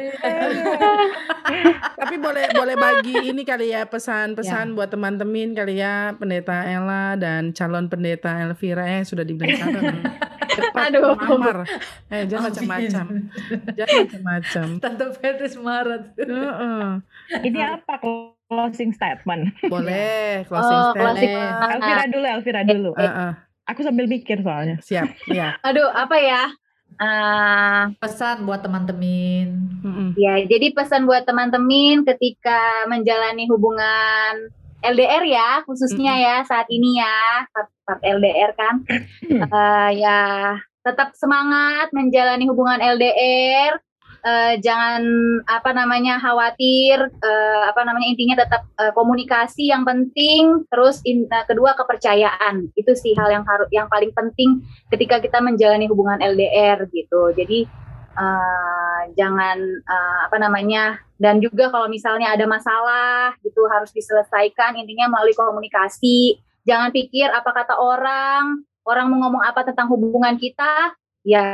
[1.95, 7.55] Tapi boleh boleh bagi ini kali ya pesan-pesan buat teman-teman kali ya pendeta Ella dan
[7.55, 10.03] calon pendeta Elvira yang sudah dibilang saran.
[10.53, 11.15] Cepat Aduh.
[11.15, 11.57] melamar.
[12.11, 13.05] Eh jangan macam-macam.
[13.73, 14.65] Jangan macam-macam.
[14.83, 16.87] Tante Petrus marah Heeh.
[17.41, 17.95] Ini apa
[18.53, 19.49] closing statement?
[19.73, 21.17] Boleh closing Oh, statement.
[21.17, 21.73] closing.
[21.73, 22.91] Elvira dulu, Elvira dulu.
[22.95, 23.31] Heeh.
[23.65, 24.77] Aku sambil mikir soalnya.
[24.79, 25.09] siap.
[25.25, 25.57] Ya.
[25.67, 26.43] Aduh, apa ya?
[26.95, 29.65] Ah, pesan buat teman-teman
[30.13, 34.53] ya, jadi pesan buat teman-teman ketika menjalani hubungan
[34.85, 37.17] LDR ya, khususnya ya saat ini ya,
[37.49, 38.85] saat, saat LDR kan,
[39.25, 40.53] Eh, ya
[40.85, 43.81] tetap semangat menjalani hubungan LDR.
[44.23, 45.03] Eh, jangan
[45.43, 50.63] apa namanya khawatir, eh, apa namanya intinya tetap eh, komunikasi yang penting.
[50.71, 55.43] Terus in- eh, kedua kepercayaan itu sih hal yang harus yang paling penting ketika kita
[55.43, 57.35] menjalani hubungan LDR gitu.
[57.35, 57.67] Jadi
[58.15, 59.59] eh, jangan
[59.91, 66.39] eh, apa namanya dan juga kalau misalnya ada masalah gitu harus diselesaikan intinya melalui komunikasi.
[66.63, 70.95] Jangan pikir apa kata orang, orang mau ngomong apa tentang hubungan kita.
[71.23, 71.47] Ya,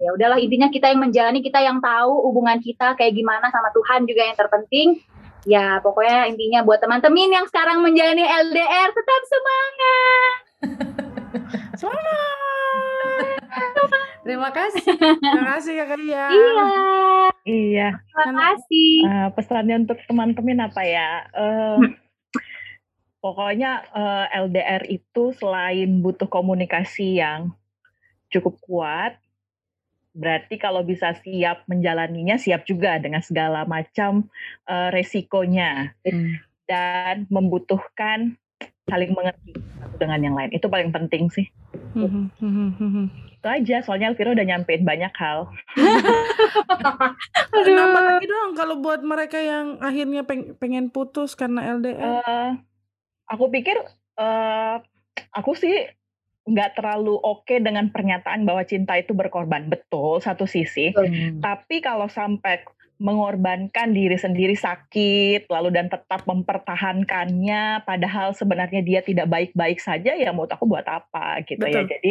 [0.00, 4.08] ya udahlah intinya kita yang menjalani, kita yang tahu hubungan kita kayak gimana sama Tuhan
[4.08, 4.88] juga yang terpenting.
[5.44, 10.34] Ya, pokoknya intinya buat teman-teman yang sekarang menjalani LDR tetap semangat.
[14.26, 16.24] terima kasih Terima kasih Kak Ria.
[16.32, 16.66] Iya,
[17.46, 17.88] Iya.
[18.10, 18.92] terima kasih.
[19.06, 21.08] Eh, pesannya untuk teman-teman apa ya?
[21.30, 21.78] Eh,
[23.20, 27.54] pokoknya eh, LDR itu selain butuh komunikasi yang
[28.28, 29.12] cukup kuat,
[30.16, 34.26] berarti kalau bisa siap menjalaninya, siap juga dengan segala macam
[34.64, 36.40] eh, resikonya Hmm.
[36.66, 38.34] dan membutuhkan
[38.86, 40.50] saling mengerti satu dengan yang lain.
[40.54, 41.46] Itu paling penting sih.
[41.94, 43.04] Mhm, mhm, mhm.
[43.36, 45.50] Itu aja, soalnya Elvira udah nyampein banyak hal.
[47.66, 52.22] Nambah lagi dong kalau buat mereka yang akhirnya peng- pengen putus karena LDR.
[52.22, 52.50] Eh,
[53.26, 53.76] aku pikir
[54.16, 54.76] eh
[55.34, 55.74] aku sih
[56.46, 59.66] nggak terlalu oke dengan pernyataan bahwa cinta itu berkorban.
[59.66, 60.94] Betul satu sisi,
[61.42, 62.62] tapi kalau sampai
[62.96, 70.32] mengorbankan diri sendiri sakit lalu dan tetap mempertahankannya padahal sebenarnya dia tidak baik-baik saja ya
[70.32, 71.84] menurut aku buat apa gitu ya.
[71.84, 71.92] Betul.
[71.92, 72.10] jadi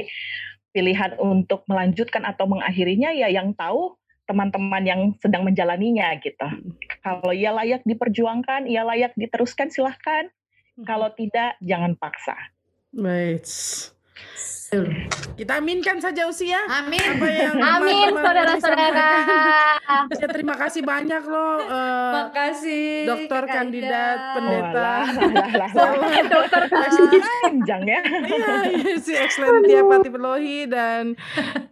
[0.76, 3.98] pilihan untuk melanjutkan atau mengakhirinya ya yang tahu
[4.30, 6.46] teman-teman yang sedang menjalaninya gitu.
[7.02, 10.30] Kalau ia layak diperjuangkan ia layak diteruskan silahkan.
[10.84, 12.36] Kalau tidak jangan paksa.
[12.92, 13.48] Baik.
[15.36, 16.60] Kita aminkan saja usia.
[16.68, 17.00] Amin.
[17.00, 19.08] Apa yang Amin, saudara-saudara.
[19.16, 20.04] disampaikan.
[20.10, 22.88] Ya, terima kasih banyak loh eh, Makasih.
[23.06, 24.34] dokter kandidat Ida.
[24.34, 24.74] pendeta.
[24.74, 26.24] Walah, lah, lah, lah.
[26.26, 31.14] Dokter panjang ya Iya, iya, si Excelentia Pati Pelohi dan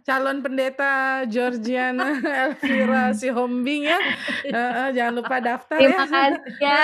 [0.00, 0.94] calon pendeta
[1.26, 2.14] Georgiana
[2.46, 3.98] Elvira Sihombing ya.
[4.44, 6.06] Eh, eh, jangan lupa daftar Terima ya.
[6.06, 6.80] kasih ya.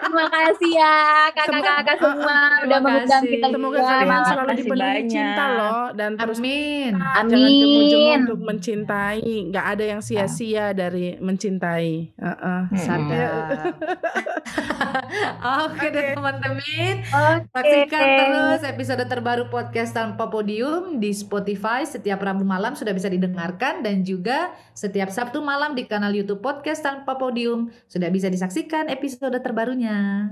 [0.00, 0.96] Terima kasih ya
[1.36, 6.38] kakak-kakak semua Terima udah mengundang kita Semoga kalian Terima selalu dipenuhi cinta loh dan terus
[6.42, 6.92] Amin.
[6.98, 7.78] jangan Amin.
[7.86, 9.22] ujung untuk mencintai.
[9.54, 11.90] Nggak ada yang sia-sia dari mencintai.
[12.10, 12.62] Eh, eh.
[12.74, 13.70] Sadar.
[15.70, 16.14] Oke deh Oke.
[16.18, 16.94] teman-teman.
[17.06, 17.48] Oke.
[17.54, 23.82] Saksikan terus episode terbaru podcast tanpa podium di Spotify setiap Rabu malam sudah bisa didengarkan
[23.84, 29.36] dan juga setiap Sabtu malam di kanal YouTube podcast tanpa podium sudah bisa disaksikan episode
[29.40, 30.30] terbarunya.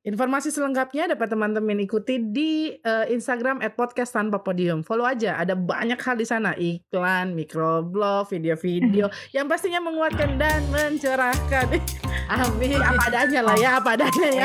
[0.00, 4.80] Informasi selengkapnya dapat teman-teman ikuti di eh, Instagram @podcast tanpa podium.
[4.80, 11.76] Follow aja, ada banyak hal di sana, iklan, microblog, video-video yang pastinya menguatkan dan mencerahkan.
[12.32, 12.80] Amin.
[12.80, 14.44] apa adanya lah ya, apa adanya ya.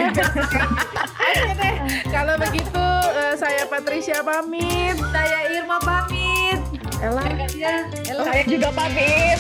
[1.24, 1.76] Oke deh,
[2.12, 2.86] kalau begitu
[3.16, 5.00] eh, saya Patricia pamit.
[5.16, 6.60] Saya Irma pamit.
[7.00, 7.24] Ella,
[7.56, 8.24] Ya, Ella.
[8.28, 9.40] saya juga pamit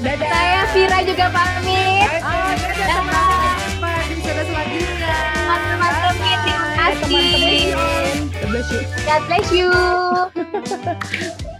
[0.00, 2.08] dadah Saya Vira juga pamit.
[2.24, 3.49] Oh, dadah teman-teman.
[7.00, 8.80] Teman-teman God bless you.
[9.04, 11.50] God bless you.